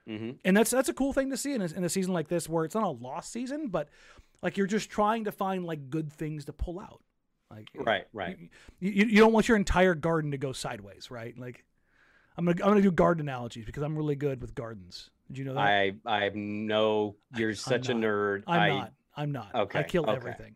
Mhm. 0.08 0.38
and 0.46 0.56
that's 0.56 0.72
that's 0.72 0.88
a 0.88 0.94
cool 0.94 1.12
thing 1.12 1.30
to 1.32 1.36
see 1.38 1.54
in 1.54 1.62
a, 1.62 1.66
in 1.66 1.84
a 1.84 1.90
season 1.90 2.14
like 2.14 2.30
this 2.30 2.48
where 2.48 2.64
it's 2.64 2.76
not 2.76 2.86
a 2.86 2.90
lost 2.90 3.32
season, 3.34 3.68
but 3.68 3.90
like 4.42 4.56
you're 4.56 4.66
just 4.68 4.90
trying 4.90 5.26
to 5.26 5.34
find 5.34 5.66
like 5.66 5.90
good 5.90 6.12
things 6.14 6.46
to 6.46 6.54
pull 6.54 6.80
out. 6.80 7.02
Like 7.52 7.68
Right, 7.76 8.06
right. 8.14 8.38
You, 8.80 8.92
you, 8.92 9.06
you 9.06 9.18
don't 9.20 9.34
want 9.34 9.50
your 9.50 9.58
entire 9.58 9.96
garden 9.96 10.32
to 10.32 10.38
go 10.38 10.54
sideways, 10.54 11.12
right? 11.12 11.38
Like 11.38 11.66
I'm 12.38 12.46
gonna 12.46 12.64
I'm 12.64 12.70
gonna 12.70 12.82
do 12.82 12.92
garden 12.92 13.28
analogies 13.28 13.66
because 13.66 13.84
I'm 13.84 13.98
really 13.98 14.16
good 14.16 14.40
with 14.42 14.56
gardens. 14.56 15.10
Did 15.28 15.40
you 15.40 15.44
know 15.44 15.56
that? 15.56 15.60
I 15.60 15.94
I 16.06 16.30
know 16.30 17.18
you're 17.36 17.54
such 17.54 17.90
a 17.90 17.94
nerd. 17.94 18.44
I'm 18.48 18.60
I, 18.62 18.70
not. 18.70 18.94
I'm 19.18 19.32
not. 19.32 19.54
Okay. 19.54 19.80
I 19.80 19.84
kill 19.84 20.04
okay. 20.04 20.16
everything. 20.16 20.56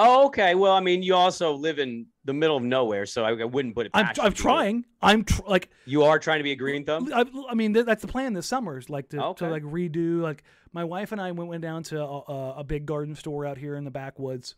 Oh, 0.00 0.26
okay. 0.26 0.54
Well, 0.54 0.72
I 0.72 0.80
mean, 0.80 1.02
you 1.02 1.16
also 1.16 1.52
live 1.52 1.80
in 1.80 2.06
the 2.24 2.32
middle 2.32 2.56
of 2.56 2.62
nowhere, 2.62 3.04
so 3.04 3.24
I, 3.24 3.32
I 3.32 3.44
wouldn't 3.44 3.74
put 3.74 3.86
it. 3.86 3.92
I'm 3.94 4.08
I'm 4.20 4.32
trying. 4.32 4.84
I'm 5.02 5.24
tr- 5.24 5.42
like 5.46 5.70
You 5.86 6.04
are 6.04 6.20
trying 6.20 6.38
to 6.38 6.44
be 6.44 6.52
a 6.52 6.56
green 6.56 6.84
thumb. 6.84 7.12
I, 7.12 7.24
I 7.50 7.54
mean 7.54 7.74
th- 7.74 7.84
that's 7.84 8.02
the 8.02 8.08
plan 8.08 8.32
this 8.32 8.46
summer 8.46 8.78
is 8.78 8.88
like 8.88 9.08
to, 9.10 9.22
Okay. 9.22 9.44
to 9.44 9.50
like 9.50 9.64
redo 9.64 10.20
like 10.20 10.44
my 10.72 10.84
wife 10.84 11.10
and 11.10 11.20
I 11.20 11.32
went 11.32 11.50
went 11.50 11.62
down 11.62 11.82
to 11.84 12.00
a, 12.00 12.54
a, 12.58 12.64
big 12.64 12.86
garden 12.86 13.16
store 13.16 13.44
out 13.44 13.58
here 13.58 13.74
in 13.74 13.84
the 13.84 13.90
backwoods 13.90 14.54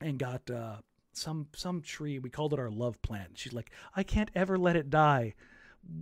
and 0.00 0.18
got 0.18 0.50
uh, 0.50 0.76
some 1.14 1.46
some 1.54 1.80
tree 1.80 2.18
we 2.18 2.28
called 2.28 2.52
it 2.52 2.58
our 2.58 2.70
love 2.70 3.00
plant. 3.00 3.38
She's 3.38 3.54
like 3.54 3.70
I 3.96 4.02
can't 4.02 4.30
ever 4.34 4.58
let 4.58 4.76
it 4.76 4.90
die. 4.90 5.34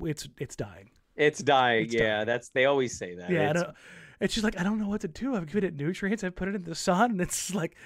It's 0.02 0.28
it's 0.38 0.56
dying. 0.56 0.90
It's 1.14 1.38
dying. 1.38 1.84
It's 1.84 1.94
yeah, 1.94 2.16
dying. 2.16 2.26
that's 2.26 2.48
they 2.48 2.64
always 2.64 2.98
say 2.98 3.14
that. 3.14 3.30
Yeah, 3.30 3.50
I 3.50 3.52
don't, 3.52 3.76
and 4.20 4.30
she's 4.30 4.44
like 4.44 4.58
I 4.58 4.62
don't 4.62 4.78
know 4.78 4.88
what 4.88 5.00
to 5.02 5.08
do. 5.08 5.34
I've 5.34 5.46
given 5.46 5.64
it 5.64 5.74
nutrients. 5.76 6.22
I've 6.24 6.36
put 6.36 6.48
it 6.48 6.54
in 6.54 6.64
the 6.64 6.74
sun, 6.74 7.12
and 7.12 7.20
it's 7.20 7.54
like 7.54 7.76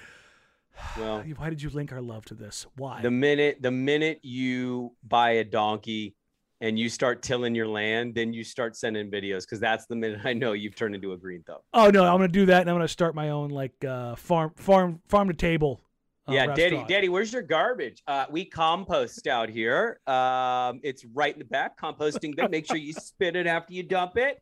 well, 0.97 1.23
why 1.37 1.49
did 1.49 1.61
you 1.61 1.69
link 1.69 1.91
our 1.91 2.01
love 2.01 2.25
to 2.25 2.33
this? 2.33 2.65
Why? 2.75 3.01
the 3.01 3.11
minute 3.11 3.61
the 3.61 3.71
minute 3.71 4.19
you 4.23 4.95
buy 5.03 5.31
a 5.31 5.43
donkey 5.43 6.15
and 6.61 6.79
you 6.79 6.87
start 6.89 7.21
tilling 7.21 7.53
your 7.53 7.67
land, 7.67 8.15
then 8.15 8.33
you 8.33 8.43
start 8.43 8.75
sending 8.75 9.11
videos 9.11 9.41
because 9.41 9.59
that's 9.59 9.85
the 9.87 9.95
minute 9.95 10.21
I 10.25 10.33
know 10.33 10.53
you've 10.53 10.75
turned 10.75 10.95
into 10.95 11.13
a 11.13 11.17
green 11.17 11.43
thumb. 11.43 11.59
oh 11.73 11.89
no, 11.89 12.03
I'm 12.05 12.15
gonna 12.15 12.27
do 12.27 12.45
that, 12.47 12.61
and 12.61 12.69
I'm 12.69 12.75
gonna 12.75 12.87
start 12.87 13.15
my 13.15 13.29
own 13.29 13.49
like 13.49 13.83
uh, 13.85 14.15
farm 14.15 14.51
farm 14.55 15.01
farm 15.07 15.27
to 15.27 15.33
table. 15.33 15.81
uh, 16.27 16.33
yeah, 16.33 16.47
daddy, 16.47 16.61
restaurant. 16.61 16.87
daddy, 16.89 17.09
where's 17.09 17.31
your 17.33 17.41
garbage? 17.41 18.01
Uh, 18.07 18.25
we 18.29 18.45
compost 18.45 19.27
out 19.27 19.49
here. 19.49 19.99
Um, 20.07 20.79
it's 20.83 21.05
right 21.13 21.33
in 21.33 21.39
the 21.39 21.45
back, 21.45 21.79
composting 21.79 22.35
bin. 22.35 22.51
Make 22.51 22.65
sure 22.65 22.77
you 22.77 22.93
spit 22.93 23.35
it 23.35 23.47
after 23.47 23.73
you 23.73 23.83
dump 23.83 24.17
it. 24.17 24.41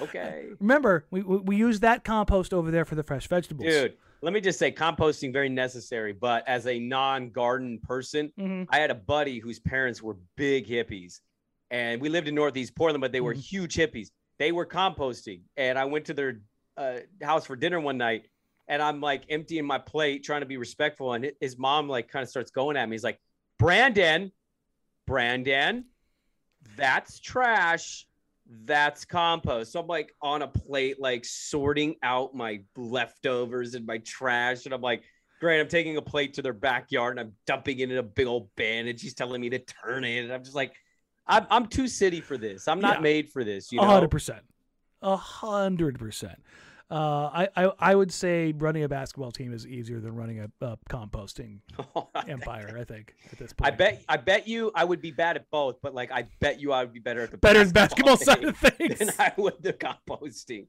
Okay. 0.00 0.46
Remember, 0.60 1.06
we, 1.10 1.22
we 1.22 1.36
we 1.38 1.56
use 1.56 1.80
that 1.80 2.04
compost 2.04 2.52
over 2.54 2.70
there 2.70 2.84
for 2.84 2.94
the 2.94 3.02
fresh 3.02 3.26
vegetables. 3.28 3.66
Dude, 3.68 3.94
let 4.22 4.32
me 4.32 4.40
just 4.40 4.58
say 4.58 4.70
composting 4.72 5.32
very 5.32 5.48
necessary, 5.48 6.12
but 6.12 6.46
as 6.48 6.66
a 6.66 6.78
non-garden 6.78 7.78
person, 7.80 8.32
Mhm. 8.38 8.66
I 8.70 8.78
had 8.78 8.90
a 8.90 8.94
buddy 8.94 9.38
whose 9.38 9.58
parents 9.58 10.02
were 10.02 10.16
big 10.36 10.66
hippies. 10.66 11.20
And 11.70 12.00
we 12.00 12.08
lived 12.08 12.28
in 12.28 12.34
Northeast 12.34 12.74
Portland, 12.76 13.00
but 13.00 13.10
they 13.12 13.20
were 13.20 13.34
Mhm. 13.34 13.38
huge 13.50 13.74
hippies. 13.74 14.10
They 14.38 14.52
were 14.52 14.66
composting. 14.66 15.40
And 15.56 15.78
I 15.78 15.84
went 15.86 16.04
to 16.06 16.14
their 16.14 16.40
uh, 16.76 16.98
house 17.22 17.46
for 17.46 17.56
dinner 17.56 17.80
one 17.80 17.96
night 17.96 18.26
and 18.68 18.82
I'm 18.82 19.00
like 19.00 19.22
emptying 19.30 19.64
my 19.64 19.78
plate, 19.78 20.24
trying 20.24 20.40
to 20.42 20.46
be 20.46 20.58
respectful. 20.58 21.14
And 21.14 21.32
his 21.40 21.56
mom 21.56 21.88
like 21.88 22.08
kind 22.08 22.22
of 22.22 22.28
starts 22.28 22.50
going 22.50 22.76
at 22.76 22.86
me. 22.88 22.94
He's 22.94 23.02
like, 23.04 23.18
Brandon, 23.58 24.30
Brandon, 25.06 25.86
that's 26.76 27.18
trash 27.20 28.06
that's 28.64 29.04
compost. 29.04 29.72
So 29.72 29.80
I'm 29.80 29.86
like 29.86 30.12
on 30.22 30.42
a 30.42 30.48
plate, 30.48 31.00
like 31.00 31.24
sorting 31.24 31.96
out 32.02 32.34
my 32.34 32.60
leftovers 32.76 33.74
and 33.74 33.86
my 33.86 33.98
trash. 33.98 34.64
And 34.64 34.74
I'm 34.74 34.80
like, 34.80 35.02
great, 35.40 35.60
I'm 35.60 35.68
taking 35.68 35.96
a 35.96 36.02
plate 36.02 36.34
to 36.34 36.42
their 36.42 36.52
backyard 36.52 37.18
and 37.18 37.28
I'm 37.28 37.32
dumping 37.46 37.78
it 37.80 37.90
in 37.90 37.98
a 37.98 38.02
big 38.02 38.26
old 38.26 38.48
bin. 38.56 38.88
And 38.88 38.98
she's 38.98 39.14
telling 39.14 39.40
me 39.40 39.50
to 39.50 39.58
turn 39.58 40.04
it. 40.04 40.24
And 40.24 40.32
I'm 40.32 40.44
just 40.44 40.56
like, 40.56 40.74
I'm, 41.26 41.46
I'm 41.50 41.66
too 41.66 41.88
city 41.88 42.20
for 42.20 42.38
this. 42.38 42.68
I'm 42.68 42.80
not 42.80 42.98
yeah. 42.98 43.02
made 43.02 43.30
for 43.30 43.44
this. 43.44 43.72
You 43.72 43.80
know? 43.80 43.84
100%. 43.84 44.40
100%. 45.02 46.34
Uh, 46.88 46.94
I, 47.32 47.48
I 47.56 47.72
I 47.80 47.94
would 47.96 48.12
say 48.12 48.52
running 48.56 48.84
a 48.84 48.88
basketball 48.88 49.32
team 49.32 49.52
is 49.52 49.66
easier 49.66 49.98
than 49.98 50.14
running 50.14 50.38
a, 50.38 50.50
a 50.60 50.78
composting 50.88 51.58
empire. 52.28 52.76
I 52.78 52.84
think 52.84 53.14
at 53.32 53.38
this 53.38 53.52
point. 53.52 53.72
I 53.72 53.76
bet 53.76 54.04
I 54.08 54.16
bet 54.18 54.46
you 54.46 54.70
I 54.72 54.84
would 54.84 55.00
be 55.00 55.10
bad 55.10 55.36
at 55.36 55.50
both, 55.50 55.80
but 55.82 55.94
like 55.94 56.12
I 56.12 56.28
bet 56.38 56.60
you 56.60 56.72
I 56.72 56.84
would 56.84 56.92
be 56.92 57.00
better 57.00 57.22
at 57.22 57.32
the 57.32 57.38
better 57.38 57.64
than 57.64 57.72
basketball 57.72 58.16
side 58.16 58.44
of 58.44 58.56
things. 58.56 58.98
than 58.98 59.10
I 59.18 59.32
would 59.36 59.60
the 59.62 59.72
composting. 59.72 60.66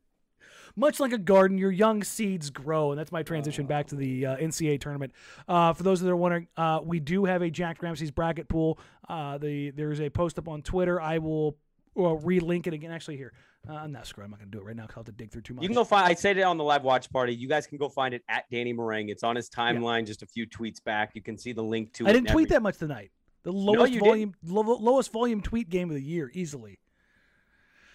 Much 0.75 0.99
like 0.99 1.11
a 1.11 1.17
garden, 1.17 1.57
your 1.57 1.71
young 1.71 2.03
seeds 2.03 2.49
grow, 2.49 2.91
and 2.91 2.99
that's 2.99 3.11
my 3.11 3.23
transition 3.23 3.65
back 3.65 3.87
to 3.87 3.95
the 3.95 4.25
uh, 4.25 4.37
NCAA 4.37 4.79
tournament. 4.79 5.11
Uh, 5.47 5.73
for 5.73 5.83
those 5.83 6.01
that 6.01 6.09
are 6.09 6.15
wondering, 6.15 6.47
uh, 6.55 6.79
we 6.83 6.99
do 6.99 7.25
have 7.25 7.41
a 7.41 7.49
Jack 7.49 7.81
Ramsay's 7.81 8.11
bracket 8.11 8.47
pool. 8.47 8.79
Uh, 9.07 9.37
the 9.37 9.71
there's 9.71 9.99
a 9.99 10.09
post 10.09 10.37
up 10.39 10.47
on 10.47 10.61
Twitter. 10.61 10.99
I 11.01 11.17
will 11.19 11.57
well, 11.97 12.17
relink 12.17 12.67
it 12.67 12.73
again. 12.73 12.91
Actually, 12.91 13.17
here, 13.17 13.33
uh, 13.69 13.73
I'm 13.73 13.91
not 13.91 14.07
screw. 14.07 14.23
I'm 14.23 14.31
not 14.31 14.39
gonna 14.39 14.51
do 14.51 14.59
it 14.59 14.65
right 14.65 14.75
now 14.75 14.83
because 14.83 14.97
I'll 14.97 15.01
have 15.01 15.05
to 15.05 15.11
dig 15.11 15.31
through 15.31 15.41
too 15.41 15.53
much. 15.53 15.63
You 15.63 15.69
can 15.69 15.75
go 15.75 15.83
find. 15.83 16.07
I 16.07 16.13
said 16.13 16.37
it 16.37 16.41
on 16.41 16.57
the 16.57 16.63
live 16.63 16.83
watch 16.83 17.11
party. 17.11 17.33
You 17.33 17.47
guys 17.47 17.67
can 17.67 17.77
go 17.77 17.89
find 17.89 18.13
it 18.13 18.23
at 18.29 18.45
Danny 18.51 18.73
Marang. 18.73 19.09
It's 19.09 19.23
on 19.23 19.35
his 19.35 19.49
timeline, 19.49 20.05
just 20.05 20.23
a 20.23 20.25
few 20.25 20.47
tweets 20.47 20.83
back. 20.83 21.11
You 21.15 21.21
can 21.21 21.37
see 21.37 21.53
the 21.53 21.63
link 21.63 21.93
to 21.93 22.05
it. 22.05 22.09
I 22.09 22.13
didn't 22.13 22.27
tweet 22.27 22.45
everything. 22.45 22.55
that 22.55 22.61
much 22.61 22.77
tonight. 22.77 23.11
The 23.43 23.51
lowest 23.51 23.93
you 23.93 23.99
volume, 23.99 24.35
lo- 24.45 24.77
lowest 24.79 25.11
volume 25.11 25.41
tweet 25.41 25.69
game 25.69 25.89
of 25.89 25.95
the 25.95 26.03
year, 26.03 26.29
easily, 26.33 26.79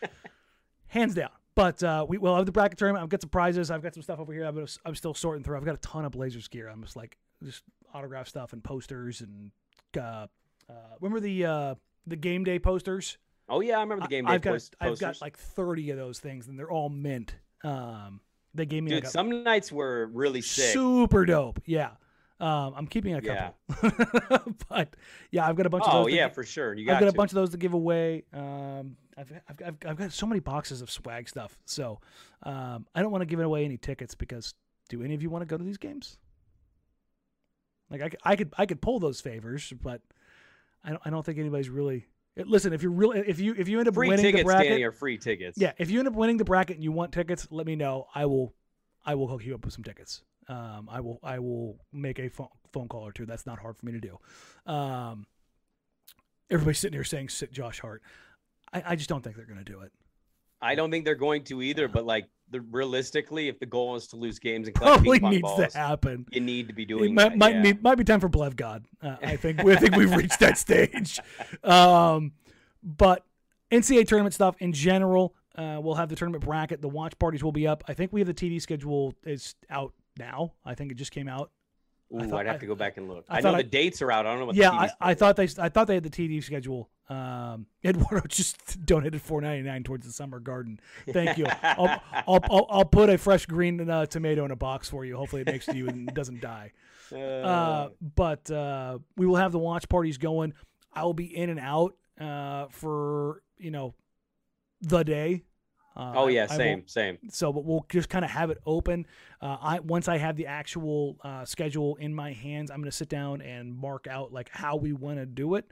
hands 0.89 1.15
down. 1.15 1.31
But 1.55 1.83
uh, 1.83 2.07
we 2.09 2.17
will 2.17 2.35
have 2.37 2.47
the 2.47 2.53
bracket 2.53 2.79
tournament. 2.79 3.03
I've 3.03 3.11
got 3.11 3.21
some 3.21 3.31
prizes. 3.31 3.71
I've 3.71 3.83
got 3.83 3.95
some 3.95 4.03
stuff 4.03 4.19
over 4.19 4.33
here. 4.33 4.45
I'm, 4.45 4.67
I'm 4.87 4.95
still 4.95 5.13
sorting 5.13 5.45
through. 5.45 5.59
I've 5.59 5.65
got 5.65 5.75
a 5.75 5.79
ton 5.79 6.05
of 6.05 6.13
Blazers 6.13 6.49
gear. 6.49 6.69
I'm 6.69 6.83
just 6.83 6.97
like 6.97 7.19
just 7.43 7.63
autograph 7.93 8.29
stuff 8.29 8.53
and 8.55 8.65
posters 8.65 9.21
and 9.21 9.51
uh, 9.99 10.27
uh, 10.71 10.73
remember 11.01 11.21
the 11.21 11.45
uh, 11.45 11.75
the 12.07 12.17
game 12.17 12.45
day 12.45 12.59
posters. 12.59 13.19
Oh 13.48 13.61
yeah, 13.61 13.78
I 13.78 13.81
remember 13.83 14.02
the 14.05 14.09
game 14.09 14.24
day 14.24 14.33
I've 14.35 14.40
got 14.42 14.50
post- 14.52 14.76
I've 14.81 14.98
got 14.98 15.20
like 15.20 15.37
30 15.37 15.90
of 15.90 15.96
those 15.98 16.18
things, 16.20 16.48
and 16.48 16.59
they're 16.59 16.70
all 16.70 16.88
mint. 16.88 17.35
Um, 17.64 18.20
they 18.55 18.66
gave 18.66 18.83
me 18.83 18.90
Dude, 18.90 19.05
like 19.05 19.12
some 19.12 19.42
nights 19.44 19.70
were 19.72 20.07
really 20.12 20.40
sick. 20.42 20.72
Super 20.72 21.24
dope. 21.24 21.61
Yeah. 21.66 21.90
Um, 22.40 22.74
I'm 22.76 22.87
keeping 22.88 23.14
a 23.14 23.20
couple. 23.22 24.55
but 24.68 24.96
yeah, 25.31 25.46
I've 25.48 25.55
got 25.55 25.66
a 25.66 25.70
bunch 25.70 25.85
of 25.85 25.94
Oh 25.94 25.98
those. 26.02 26.07
to 26.09 26.16
yeah, 26.16 26.28
gi- 26.28 26.35
for 26.35 26.42
sure. 26.44 26.74
You 26.74 26.83
I've 26.90 26.94
got, 26.98 27.00
got 27.00 27.09
a 27.11 27.16
bunch 27.16 27.31
of 27.31 27.37
those 27.37 27.50
to 27.50 27.57
give 27.57 27.72
away. 27.72 28.24
Um, 28.33 28.96
I've, 29.16 29.33
I've, 29.48 29.62
I've, 29.64 29.76
I've 29.87 29.96
got 29.96 30.12
so 30.12 30.26
many 30.26 30.40
boxes 30.40 30.83
of 30.83 30.90
swag 30.90 31.28
stuff. 31.28 31.57
So 31.66 32.00
um, 32.42 32.87
I 32.94 33.02
don't 33.02 33.12
want 33.12 33.22
to 33.22 33.26
give 33.26 33.38
away 33.38 33.64
any 33.64 33.76
tickets 33.76 34.16
because 34.16 34.55
do 34.88 35.02
any 35.05 35.14
of 35.14 35.22
you 35.22 35.31
want 35.31 35.42
to 35.42 35.46
go 35.46 35.57
to 35.57 35.62
these 35.62 35.78
games? 35.78 36.18
Like 37.90 38.02
I, 38.02 38.09
could- 38.09 38.20
I 38.24 38.37
could 38.37 38.52
I 38.59 38.66
could 38.66 38.81
pull 38.83 38.98
those 38.98 39.20
favors, 39.20 39.72
but 39.81 40.00
I 40.83 40.90
don't 40.90 41.02
I 41.05 41.11
don't 41.11 41.24
think 41.24 41.38
anybody's 41.38 41.68
really. 41.70 42.07
Listen, 42.37 42.73
if 42.73 42.83
you're 42.83 42.92
real, 42.92 43.12
if 43.12 43.40
you 43.40 43.55
if 43.59 43.68
you 43.68 43.79
end 43.79 43.88
up 43.88 43.95
free 43.95 44.09
winning 44.09 44.35
the 44.35 44.42
bracket, 44.42 44.71
Danny, 44.71 44.90
free 44.90 45.18
tickets. 45.18 45.59
yeah, 45.59 45.73
if 45.79 45.90
you 45.90 45.99
end 45.99 46.09
up 46.09 46.14
winning 46.14 46.38
the 46.38 46.45
bracket 46.45 46.77
and 46.77 46.85
you 46.85 46.90
want 46.90 47.12
tickets, 47.12 47.47
let 47.51 47.66
me 47.66 47.77
know. 47.77 48.07
I 48.14 48.25
will, 48.25 48.55
I 49.05 49.14
will 49.14 49.29
hook 49.29 49.45
you 49.45 49.55
up 49.55 49.64
with 49.64 49.75
some 49.75 49.85
tickets. 49.85 50.23
Um, 50.49 50.88
I 50.90 51.01
will, 51.01 51.21
I 51.23 51.38
will 51.40 51.77
make 51.92 52.18
a 52.18 52.29
phone 52.29 52.49
phone 52.73 52.88
call 52.88 53.03
or 53.03 53.12
two. 53.12 53.27
That's 53.27 53.45
not 53.45 53.59
hard 53.59 53.77
for 53.77 53.85
me 53.85 53.92
to 53.92 54.01
do. 54.01 54.18
Um, 54.73 55.27
everybody's 56.51 56.79
sitting 56.79 56.97
here 56.97 57.05
saying 57.05 57.29
sit 57.29 57.53
Josh 57.53 57.81
Hart. 57.81 58.03
I, 58.73 58.83
I 58.87 58.97
just 58.97 59.09
don't 59.09 59.23
think 59.23 59.37
they're 59.37 59.45
going 59.45 59.62
to 59.62 59.71
do 59.71 59.81
it. 59.81 59.92
I 60.61 60.75
don't 60.75 60.90
think 60.90 61.05
they're 61.05 61.14
going 61.14 61.45
to 61.45 61.61
either. 61.61 61.87
But 61.88 62.07
like, 62.07 62.29
the, 62.53 62.61
realistically, 62.61 63.49
if 63.49 63.59
the 63.59 63.67
goal 63.67 63.97
is 63.97 64.07
to 64.09 64.17
lose 64.17 64.38
games 64.38 64.69
and 64.69 64.77
collect 64.77 64.97
Probably 65.03 65.19
needs 65.19 65.43
balls, 65.43 65.73
to 65.73 65.79
happen. 65.79 66.27
you 66.31 66.41
need 66.41 66.69
to 66.69 66.75
be 66.75 66.83
It 66.85 66.88
doing 66.88 67.15
might 67.15 67.31
that. 67.31 67.38
might, 67.38 67.55
yeah. 67.57 67.73
be, 67.73 67.73
might 67.75 67.97
be 67.97 68.05
time 68.05 68.21
for 68.21 68.29
Blev 68.29 68.55
God. 68.55 68.85
Uh, 69.03 69.17
I 69.23 69.37
think 69.37 69.61
I 69.61 69.77
think 69.77 69.97
we've 69.97 70.15
reached 70.15 70.38
that 70.41 70.57
stage. 70.67 71.19
Um, 71.65 72.33
but 72.83 73.25
NCAA 73.71 74.07
tournament 74.07 74.35
stuff 74.35 74.55
in 74.61 74.73
general, 74.73 75.35
uh, 75.57 75.79
we'll 75.83 75.95
have 75.95 76.09
the 76.09 76.17
tournament 76.17 76.45
bracket. 76.45 76.81
The 76.81 76.88
watch 76.88 77.19
parties 77.19 77.43
will 77.43 77.53
be 77.53 77.67
up. 77.67 77.83
I 77.88 77.95
think 77.95 78.12
we 78.12 78.21
have 78.21 78.27
the 78.29 78.35
TV 78.35 78.61
schedule 78.61 79.15
is 79.25 79.55
out 79.71 79.93
now. 80.19 80.53
I 80.65 80.75
think 80.75 80.93
it 80.93 80.97
just 80.97 81.11
came 81.12 81.29
out. 81.29 81.51
Ooh, 82.14 82.29
thought- 82.29 82.40
I'd 82.40 82.46
have 82.46 82.57
I- 82.57 82.59
to 82.59 82.66
go 82.66 82.75
back 82.75 82.96
and 82.96 83.09
look. 83.09 83.25
I 83.29 83.38
I, 83.38 83.40
know 83.40 83.57
the 83.57 83.62
dates 83.62 84.03
are 84.03 84.11
out. 84.12 84.27
I 84.27 84.31
don't 84.31 84.40
know 84.40 84.46
what. 84.46 84.57
yeah, 84.57 84.70
I, 84.70 84.90
I 85.01 85.14
thought 85.14 85.37
they 85.37 85.48
I 85.59 85.68
thought 85.68 85.87
they 85.87 85.94
had 85.94 86.03
the 86.03 86.11
TD 86.11 86.42
schedule. 86.42 86.90
Um, 87.09 87.66
Eduardo 87.85 88.27
just 88.29 88.85
donated 88.87 89.20
four 89.20 89.40
ninety 89.40 89.62
nine 89.68 89.83
towards 89.83 90.07
the 90.07 90.12
summer 90.12 90.38
garden. 90.40 90.81
Thank 91.09 91.38
you. 91.38 91.46
I'll, 91.62 92.01
I'll, 92.27 92.40
I'll, 92.51 92.66
I'll 92.70 92.85
put 92.85 93.11
a 93.11 93.18
fresh 93.18 93.46
green 93.46 93.88
uh, 93.88 94.07
tomato 94.07 94.44
in 94.44 94.51
a 94.51 94.57
box 94.57 94.88
for 94.88 95.05
you. 95.05 95.16
Hopefully, 95.16 95.42
it 95.42 95.48
makes 95.48 95.66
to 95.66 95.77
you 95.77 95.88
and 95.88 96.07
doesn't 96.14 96.40
die. 96.40 96.72
is. 97.11 97.16
Uh, 97.16 97.90
but 98.14 98.51
uh, 98.51 98.98
we 99.16 99.27
will 99.27 99.37
have 99.37 99.53
the 99.53 99.59
watch 99.59 99.88
parties 99.88 100.18
going. 100.18 100.55
I 100.92 101.05
will 101.05 101.14
be 101.14 101.35
in 101.37 101.51
and 101.51 101.61
out 101.61 101.94
uh, 102.20 102.66
for 102.70 103.42
you 103.59 103.70
know 103.70 103.94
the 104.81 105.03
day. 105.05 105.42
Uh, 105.94 106.12
oh 106.16 106.28
yeah, 106.28 106.46
same, 106.46 106.87
same. 106.87 107.18
so, 107.31 107.52
but 107.52 107.64
we'll 107.64 107.85
just 107.90 108.09
kind 108.09 108.24
of 108.24 108.31
have 108.31 108.50
it 108.50 108.59
open. 108.64 109.07
Uh, 109.40 109.59
I 109.61 109.81
once 109.81 110.09
I 110.09 110.16
have 110.16 110.37
the 110.37 110.46
actual 110.46 111.18
uh, 111.22 111.44
schedule 111.44 111.96
in 111.96 112.14
my 112.14 112.33
hands, 112.33 112.70
I'm 112.70 112.78
going 112.78 112.90
to 112.90 112.96
sit 112.96 113.09
down 113.09 113.42
and 113.42 113.76
mark 113.76 114.07
out 114.07 114.33
like 114.33 114.48
how 114.50 114.76
we 114.76 114.92
want 114.92 115.18
to 115.18 115.26
do 115.26 115.55
it, 115.55 115.70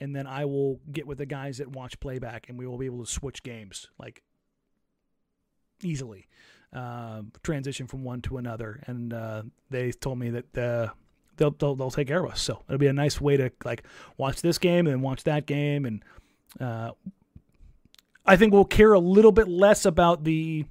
and 0.00 0.16
then 0.16 0.26
I 0.26 0.46
will 0.46 0.80
get 0.90 1.06
with 1.06 1.18
the 1.18 1.26
guys 1.26 1.58
that 1.58 1.68
watch 1.68 2.00
playback, 2.00 2.48
and 2.48 2.58
we 2.58 2.66
will 2.66 2.78
be 2.78 2.86
able 2.86 3.04
to 3.04 3.10
switch 3.10 3.42
games 3.42 3.88
like 3.98 4.22
easily, 5.82 6.28
um, 6.72 7.32
transition 7.42 7.86
from 7.86 8.04
one 8.04 8.22
to 8.22 8.38
another. 8.38 8.82
And 8.86 9.12
uh, 9.12 9.42
they 9.70 9.92
told 9.92 10.18
me 10.18 10.30
that 10.30 10.58
uh, 10.58 10.92
they'll, 11.36 11.50
they'll 11.50 11.74
they'll 11.76 11.90
take 11.90 12.08
care 12.08 12.24
of 12.24 12.30
us. 12.30 12.40
So 12.40 12.62
it'll 12.68 12.78
be 12.78 12.86
a 12.86 12.92
nice 12.94 13.20
way 13.20 13.36
to 13.36 13.50
like 13.66 13.84
watch 14.16 14.40
this 14.40 14.56
game 14.56 14.86
and 14.86 14.94
then 14.94 15.02
watch 15.02 15.24
that 15.24 15.44
game, 15.44 15.84
and 15.84 16.02
uh, 16.58 16.92
I 18.28 18.36
think 18.36 18.52
we'll 18.52 18.66
care 18.66 18.92
a 18.92 18.98
little 18.98 19.32
bit 19.32 19.48
less 19.48 19.86
about 19.86 20.24
the 20.24 20.66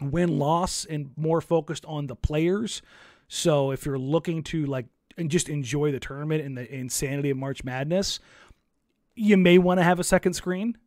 win 0.00 0.38
loss 0.38 0.86
and 0.86 1.10
more 1.14 1.42
focused 1.42 1.84
on 1.84 2.06
the 2.06 2.16
players. 2.16 2.80
So 3.28 3.70
if 3.70 3.84
you're 3.84 3.98
looking 3.98 4.42
to 4.44 4.64
like 4.64 4.86
and 5.18 5.30
just 5.30 5.50
enjoy 5.50 5.92
the 5.92 6.00
tournament 6.00 6.42
and 6.42 6.56
the 6.56 6.72
insanity 6.74 7.28
of 7.28 7.36
March 7.36 7.64
Madness, 7.64 8.18
you 9.14 9.36
may 9.36 9.58
want 9.58 9.78
to 9.78 9.84
have 9.84 10.00
a 10.00 10.04
second 10.04 10.32
screen 10.32 10.78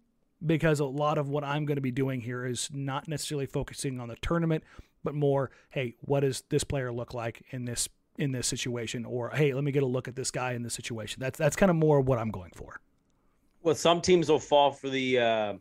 because 0.43 0.79
a 0.79 0.85
lot 0.85 1.19
of 1.19 1.29
what 1.29 1.43
I'm 1.43 1.65
going 1.65 1.77
to 1.77 1.81
be 1.81 1.91
doing 1.91 2.21
here 2.21 2.43
is 2.43 2.69
not 2.73 3.07
necessarily 3.07 3.45
focusing 3.45 3.99
on 3.99 4.07
the 4.07 4.15
tournament, 4.15 4.63
but 5.03 5.13
more, 5.13 5.51
hey, 5.69 5.95
what 6.01 6.21
does 6.21 6.43
this 6.49 6.63
player 6.63 6.91
look 6.91 7.13
like 7.13 7.43
in 7.51 7.65
this 7.65 7.87
in 8.17 8.31
this 8.31 8.47
situation 8.47 9.05
or 9.05 9.29
hey, 9.29 9.53
let 9.53 9.63
me 9.63 9.71
get 9.71 9.83
a 9.83 9.87
look 9.87 10.07
at 10.07 10.15
this 10.15 10.31
guy 10.31 10.53
in 10.53 10.63
this 10.63 10.73
situation. 10.73 11.19
That's 11.19 11.37
that's 11.37 11.55
kind 11.55 11.69
of 11.69 11.75
more 11.75 12.01
what 12.01 12.17
I'm 12.17 12.31
going 12.31 12.51
for. 12.55 12.79
Well, 13.61 13.75
some 13.75 14.01
teams 14.01 14.29
will 14.29 14.39
fall 14.39 14.71
for 14.71 14.89
the 14.89 15.19
uh, 15.19 15.53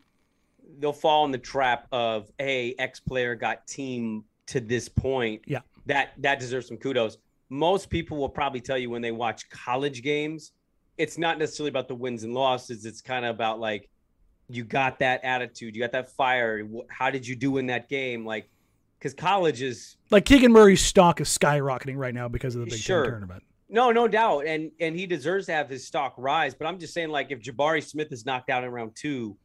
they'll 0.79 0.93
fall 0.93 1.25
in 1.25 1.31
the 1.31 1.37
trap 1.37 1.87
of 1.91 2.31
hey, 2.37 2.75
X 2.79 2.99
player 2.99 3.35
got 3.35 3.65
team 3.67 4.23
to 4.47 4.59
this 4.59 4.89
point. 4.89 5.41
Yeah. 5.47 5.59
That 5.85 6.13
that 6.19 6.39
deserves 6.39 6.67
some 6.67 6.77
kudos. 6.77 7.17
Most 7.49 7.89
people 7.89 8.17
will 8.17 8.29
probably 8.29 8.61
tell 8.61 8.77
you 8.77 8.89
when 8.89 9.01
they 9.01 9.11
watch 9.11 9.49
college 9.49 10.01
games, 10.01 10.53
it's 10.97 11.17
not 11.17 11.37
necessarily 11.37 11.69
about 11.69 11.87
the 11.87 11.95
wins 11.95 12.23
and 12.23 12.33
losses. 12.33 12.85
It's 12.85 13.01
kind 13.01 13.25
of 13.25 13.35
about 13.35 13.59
like 13.59 13.89
you 14.49 14.63
got 14.63 14.99
that 14.99 15.23
attitude, 15.23 15.75
you 15.75 15.81
got 15.81 15.91
that 15.93 16.11
fire. 16.11 16.67
How 16.89 17.09
did 17.09 17.27
you 17.27 17.35
do 17.35 17.57
in 17.57 17.67
that 17.67 17.89
game? 17.89 18.25
Like, 18.25 18.49
because 18.99 19.13
college 19.13 19.61
is 19.61 19.97
Like 20.11 20.25
Keegan 20.25 20.51
Murray's 20.51 20.81
stock 20.81 21.19
is 21.21 21.27
skyrocketing 21.27 21.97
right 21.97 22.13
now 22.13 22.27
because 22.27 22.55
of 22.55 22.61
the 22.61 22.67
Big 22.67 22.79
Sure. 22.79 23.03
Ten 23.03 23.11
tournament. 23.11 23.43
No, 23.69 23.91
no 23.91 24.07
doubt, 24.07 24.45
and 24.45 24.71
and 24.79 24.95
he 24.95 25.07
deserves 25.07 25.47
to 25.47 25.53
have 25.53 25.69
his 25.69 25.87
stock 25.87 26.13
rise. 26.17 26.53
But 26.53 26.67
I'm 26.67 26.77
just 26.77 26.93
saying, 26.93 27.09
like, 27.09 27.31
if 27.31 27.39
Jabari 27.39 27.83
Smith 27.83 28.11
is 28.11 28.25
knocked 28.25 28.49
out 28.49 28.63
in 28.63 28.69
round 28.69 28.95
two, 28.95 29.35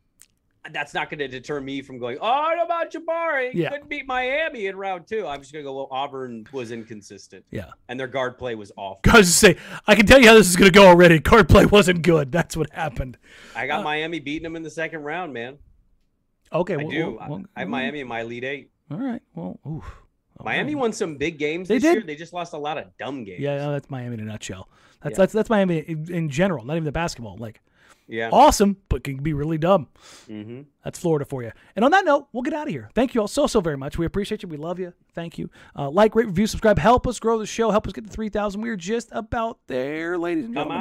that's 0.73 0.93
not 0.95 1.09
going 1.11 1.19
to 1.21 1.29
deter 1.29 1.61
me 1.61 1.83
from 1.83 1.99
going. 1.99 2.19
Oh, 2.21 2.27
I 2.27 2.55
about 2.63 2.93
Jabari. 2.93 3.53
He 3.53 3.63
Yeah. 3.63 3.71
couldn't 3.71 3.89
beat 3.89 4.07
Miami 4.07 4.67
in 4.67 4.77
round 4.77 5.07
two. 5.07 5.27
I'm 5.27 5.41
just 5.41 5.53
going 5.53 5.65
to 5.65 5.69
go. 5.69 5.75
Well, 5.77 5.89
Auburn 5.91 6.47
was 6.53 6.73
inconsistent, 6.73 7.45
Yeah. 7.51 7.71
and 7.89 7.99
their 7.99 8.07
guard 8.07 8.39
play 8.39 8.55
was 8.55 8.71
awful. 8.77 9.01
I 9.13 9.19
was 9.19 9.27
just 9.29 9.39
say, 9.39 9.57
I 9.87 9.95
can 9.95 10.07
tell 10.07 10.21
you 10.21 10.27
how 10.29 10.35
this 10.35 10.49
is 10.49 10.57
going 10.57 10.71
to 10.71 10.77
go 10.79 10.87
already. 10.87 11.21
Card 11.21 11.49
play 11.49 11.65
wasn't 11.67 12.03
good. 12.03 12.31
That's 12.33 12.57
what 12.57 12.71
happened. 12.73 13.17
I 13.57 13.67
got 13.67 13.81
uh, 13.81 13.85
Miami 13.85 14.21
beating 14.21 14.43
them 14.45 14.57
in 14.57 14.63
the 14.63 14.71
second 14.71 15.03
round, 15.05 15.33
man. 15.33 15.59
Okay, 16.53 16.75
I 16.75 16.77
well, 16.79 16.89
do. 16.91 17.11
well, 17.11 17.19
I- 17.21 17.29
well, 17.29 17.43
I 17.57 17.61
have 17.61 17.69
Miami 17.69 18.01
in 18.01 18.09
my 18.09 18.23
lead 18.23 18.45
Eight. 18.45 18.71
All 18.91 18.99
right. 18.99 19.23
Well, 19.35 19.59
oof. 19.67 19.85
All 20.39 20.45
Miami 20.45 20.75
right. 20.75 20.81
won 20.81 20.93
some 20.93 21.17
big 21.17 21.39
games 21.39 21.69
They 21.69 21.75
this 21.77 21.83
did. 21.83 21.95
year. 21.95 22.03
They 22.05 22.15
just 22.17 22.33
lost 22.33 22.53
a 22.53 22.59
lot 22.59 22.79
of 22.79 22.97
dumb 22.97 23.25
games. 23.25 23.41
Yeah, 23.41 23.57
no, 23.59 23.73
that's 23.73 23.91
Miami 23.91 24.15
in 24.15 24.21
a 24.21 24.25
nutshell. 24.25 24.69
That's 25.03 25.15
Yeah. 25.15 25.17
that's 25.19 25.33
that's 25.33 25.51
Miami 25.51 25.79
in, 25.79 26.13
in 26.13 26.29
general, 26.31 26.65
not 26.65 26.75
even 26.75 26.85
the 26.85 26.93
basketball. 26.93 27.37
Like 27.39 27.61
Yeah. 28.09 28.31
awesome, 28.33 28.79
but 28.89 29.05
can 29.05 29.23
be 29.23 29.35
really 29.35 29.59
dumb. 29.59 29.89
Mm-hmm. 30.29 30.63
That's 30.83 30.99
Florida 30.99 31.27
for 31.27 31.43
you. 31.43 31.53
And 31.77 31.85
on 31.85 31.91
that 31.91 32.07
note, 32.07 32.29
we'll 32.33 32.43
get 32.43 32.55
out 32.55 32.67
of 32.67 32.73
here. 32.73 32.89
Thank 32.95 33.15
you 33.15 33.21
all 33.21 33.29
so, 33.29 33.47
so 33.47 33.61
very 33.61 33.77
much. 33.77 33.99
We 33.99 34.07
appreciate 34.07 34.43
you. 34.43 34.49
We 34.49 34.57
love 34.57 34.79
you. 34.79 34.95
Thank 35.15 35.39
you. 35.39 35.51
Uh, 35.77 35.91
like, 35.91 36.15
rate, 36.15 36.27
review, 36.27 36.47
subscribe. 36.47 36.79
Help 36.79 37.07
us 37.07 37.21
grow 37.21 37.39
the 37.39 37.45
show. 37.47 37.71
Help 37.71 37.87
us 37.87 37.93
get 37.93 38.05
to 38.05 38.11
3,000. 38.11 38.61
We're 38.61 38.77
just 38.77 39.11
about 39.13 39.59
there, 39.67 40.17
ladies 40.17 40.47
and 40.47 40.55
gentlemen. 40.55 40.81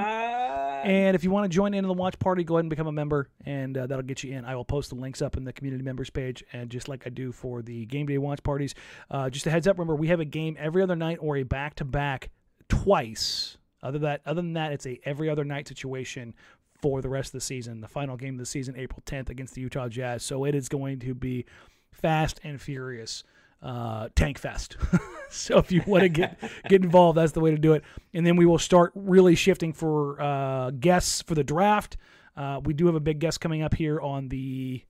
And 0.85 1.15
if 1.15 1.23
you 1.23 1.31
want 1.31 1.51
to 1.51 1.53
join 1.53 1.73
in 1.73 1.83
on 1.83 1.89
the 1.89 1.93
watch 1.93 2.17
party, 2.19 2.43
go 2.43 2.55
ahead 2.55 2.63
and 2.63 2.69
become 2.69 2.87
a 2.87 2.91
member, 2.91 3.29
and 3.45 3.77
uh, 3.77 3.87
that'll 3.87 4.03
get 4.03 4.23
you 4.23 4.37
in. 4.37 4.45
I 4.45 4.55
will 4.55 4.65
post 4.65 4.89
the 4.89 4.95
links 4.95 5.21
up 5.21 5.35
in 5.35 5.43
the 5.43 5.51
community 5.51 5.83
members 5.83 6.09
page, 6.09 6.43
and 6.53 6.69
just 6.69 6.87
like 6.87 7.03
I 7.05 7.09
do 7.09 7.31
for 7.31 7.61
the 7.61 7.85
game 7.85 8.05
day 8.05 8.17
watch 8.17 8.41
parties, 8.43 8.73
uh, 9.11 9.29
just 9.29 9.47
a 9.47 9.49
heads 9.49 9.67
up. 9.67 9.77
Remember, 9.77 9.95
we 9.95 10.07
have 10.07 10.19
a 10.19 10.25
game 10.25 10.55
every 10.59 10.81
other 10.81 10.95
night 10.95 11.17
or 11.19 11.35
a 11.35 11.43
back 11.43 11.75
to 11.75 11.85
back 11.85 12.29
twice. 12.69 13.57
Other 13.83 13.99
that, 13.99 14.21
other 14.25 14.41
than 14.41 14.53
that, 14.53 14.71
it's 14.71 14.85
a 14.87 14.99
every 15.03 15.29
other 15.29 15.43
night 15.43 15.67
situation 15.67 16.33
for 16.81 17.01
the 17.01 17.09
rest 17.09 17.29
of 17.29 17.33
the 17.33 17.41
season. 17.41 17.81
The 17.81 17.87
final 17.87 18.17
game 18.17 18.35
of 18.35 18.39
the 18.39 18.45
season, 18.45 18.75
April 18.77 19.01
10th, 19.05 19.29
against 19.29 19.55
the 19.55 19.61
Utah 19.61 19.89
Jazz. 19.89 20.23
So 20.23 20.45
it 20.45 20.55
is 20.55 20.69
going 20.69 20.99
to 20.99 21.13
be 21.13 21.45
fast 21.91 22.39
and 22.43 22.61
furious 22.61 23.23
uh, 23.61 24.09
tank 24.15 24.37
fest. 24.37 24.77
so 25.29 25.57
if 25.57 25.71
you 25.71 25.81
want 25.87 26.03
to 26.03 26.09
get 26.09 26.39
get 26.69 26.83
involved, 26.83 27.17
that's 27.17 27.31
the 27.31 27.39
way 27.39 27.51
to 27.51 27.57
do 27.57 27.73
it. 27.73 27.83
And 28.13 28.25
then 28.25 28.35
we 28.35 28.45
will 28.45 28.59
start 28.59 28.91
really 28.95 29.35
shifting 29.35 29.73
for 29.73 30.21
uh, 30.21 30.71
guests 30.71 31.21
for 31.21 31.35
the 31.35 31.43
draft. 31.43 31.97
Uh, 32.35 32.61
we 32.63 32.73
do 32.73 32.85
have 32.85 32.95
a 32.95 32.99
big 32.99 33.19
guest 33.19 33.41
coming 33.41 33.63
up 33.63 33.73
here 33.73 33.99
on 33.99 34.29
the 34.29 34.83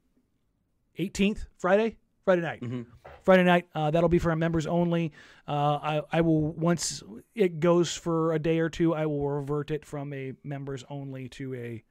18th, 0.99 1.45
Friday, 1.57 1.95
Friday 2.27 2.41
night. 2.41 2.59
Friday 3.23 3.43
night. 3.45 3.67
Uh, 3.73 3.89
that'll 3.89 4.09
be 4.09 4.19
for 4.19 4.31
our 4.31 4.35
members 4.35 4.67
only. 4.67 5.13
Uh, 5.47 5.79
I, 5.81 6.01
I 6.11 6.21
will 6.21 6.51
once 6.51 7.01
it 7.33 7.61
goes 7.61 7.95
for 7.95 8.33
a 8.33 8.39
day 8.39 8.59
or 8.59 8.69
two, 8.69 8.93
I 8.93 9.05
will 9.05 9.29
revert 9.29 9.71
it 9.71 9.85
from 9.85 10.11
a 10.11 10.33
members 10.43 10.83
only 10.89 11.29
to 11.29 11.55
a 11.55 11.83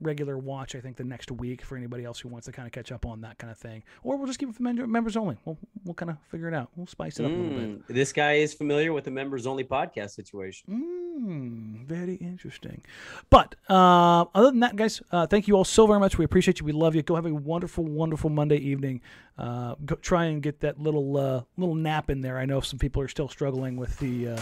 regular 0.00 0.36
watch. 0.38 0.74
I 0.74 0.80
think 0.80 0.96
the 0.96 1.04
next 1.04 1.30
week 1.30 1.62
for 1.62 1.76
anybody 1.76 2.04
else 2.04 2.18
who 2.20 2.28
wants 2.28 2.46
to 2.46 2.52
kind 2.52 2.66
of 2.66 2.72
catch 2.72 2.90
up 2.92 3.06
on 3.06 3.20
that 3.22 3.38
kind 3.38 3.50
of 3.50 3.58
thing, 3.58 3.82
or 4.02 4.16
we'll 4.16 4.26
just 4.26 4.38
keep 4.38 4.48
it 4.48 4.54
for 4.54 4.62
members 4.62 5.16
only. 5.16 5.36
We'll 5.44 5.58
we'll 5.84 5.94
kind 5.94 6.10
of 6.10 6.16
figure 6.30 6.48
it 6.48 6.54
out. 6.54 6.70
We'll 6.76 6.86
spice 6.86 7.18
it 7.20 7.24
up 7.26 7.32
a 7.32 7.34
little 7.34 7.50
bit. 7.58 7.86
Mm, 7.88 7.94
This 7.94 8.12
guy 8.12 8.34
is 8.34 8.54
familiar 8.54 8.92
with 8.92 9.04
the 9.04 9.10
members 9.10 9.46
only 9.46 9.64
podcast 9.64 10.10
situation. 10.10 10.66
Mm, 10.70 11.86
very 11.86 12.14
interesting. 12.16 12.82
But 13.28 13.54
uh, 13.68 14.24
other 14.34 14.50
than 14.50 14.60
that, 14.60 14.76
guys, 14.76 15.02
uh, 15.12 15.26
thank 15.26 15.48
you 15.48 15.54
all 15.56 15.64
so 15.64 15.86
very 15.86 15.98
much. 16.00 16.16
We 16.18 16.24
appreciate 16.24 16.60
you. 16.60 16.66
We 16.66 16.72
love 16.72 16.94
you. 16.94 17.02
Go 17.02 17.14
have 17.14 17.26
a 17.26 17.34
wonderful, 17.34 17.84
wonderful 17.84 18.30
Monday 18.30 18.56
evening. 18.56 19.00
Uh, 19.38 19.74
go 19.84 19.96
try 19.96 20.24
and 20.26 20.42
get 20.42 20.60
that 20.60 20.78
little 20.80 21.16
uh, 21.16 21.42
little 21.56 21.74
nap 21.74 22.10
in 22.10 22.20
there. 22.20 22.38
I 22.38 22.44
know 22.46 22.60
some 22.60 22.78
people 22.78 23.02
are 23.02 23.08
still 23.08 23.28
struggling 23.28 23.76
with 23.76 23.98
the 23.98 24.28
uh, 24.28 24.38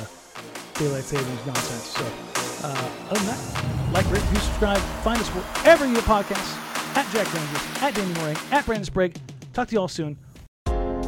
daylight 0.75 1.05
savings 1.05 1.47
nonsense. 1.47 1.85
So 1.85 2.05
uh, 2.63 2.91
other 3.11 3.19
than 3.19 3.27
that, 3.27 3.93
like, 3.93 4.05
rate, 4.07 4.23
review, 4.23 4.41
subscribe. 4.41 4.79
Find 5.03 5.21
us 5.21 5.29
wherever 5.29 5.87
you 5.87 5.95
get 5.95 6.05
podcasts. 6.05 6.65
At 6.97 7.07
Jack 7.13 7.33
Rangers, 7.33 7.83
at 7.83 7.95
Danny 7.95 8.13
Marang, 8.15 8.53
at 8.53 8.67
Brandon 8.67 8.85
Sprague. 8.85 9.15
Talk 9.53 9.69
to 9.69 9.75
you 9.75 9.81
all 9.81 9.89
soon. 9.89 10.19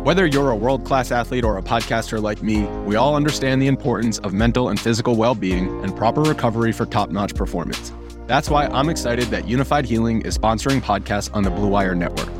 Whether 0.02 0.24
you're 0.24 0.50
a 0.50 0.56
world 0.56 0.84
class 0.84 1.10
athlete 1.10 1.44
or 1.44 1.58
a 1.58 1.62
podcaster 1.62 2.22
like 2.22 2.42
me, 2.42 2.62
we 2.86 2.96
all 2.96 3.16
understand 3.16 3.60
the 3.60 3.66
importance 3.66 4.18
of 4.20 4.32
mental 4.32 4.70
and 4.70 4.80
physical 4.80 5.14
well 5.14 5.34
being 5.34 5.82
and 5.84 5.94
proper 5.94 6.22
recovery 6.22 6.72
for 6.72 6.86
top 6.86 7.10
notch 7.10 7.34
performance. 7.34 7.92
That's 8.26 8.48
why 8.48 8.66
I'm 8.66 8.88
excited 8.88 9.26
that 9.26 9.44
Unifyd 9.44 9.84
Healing 9.84 10.22
is 10.22 10.38
sponsoring 10.38 10.80
podcasts 10.80 11.34
on 11.34 11.42
the 11.42 11.50
Blue 11.50 11.68
Wire 11.68 11.94
Network. 11.94 12.39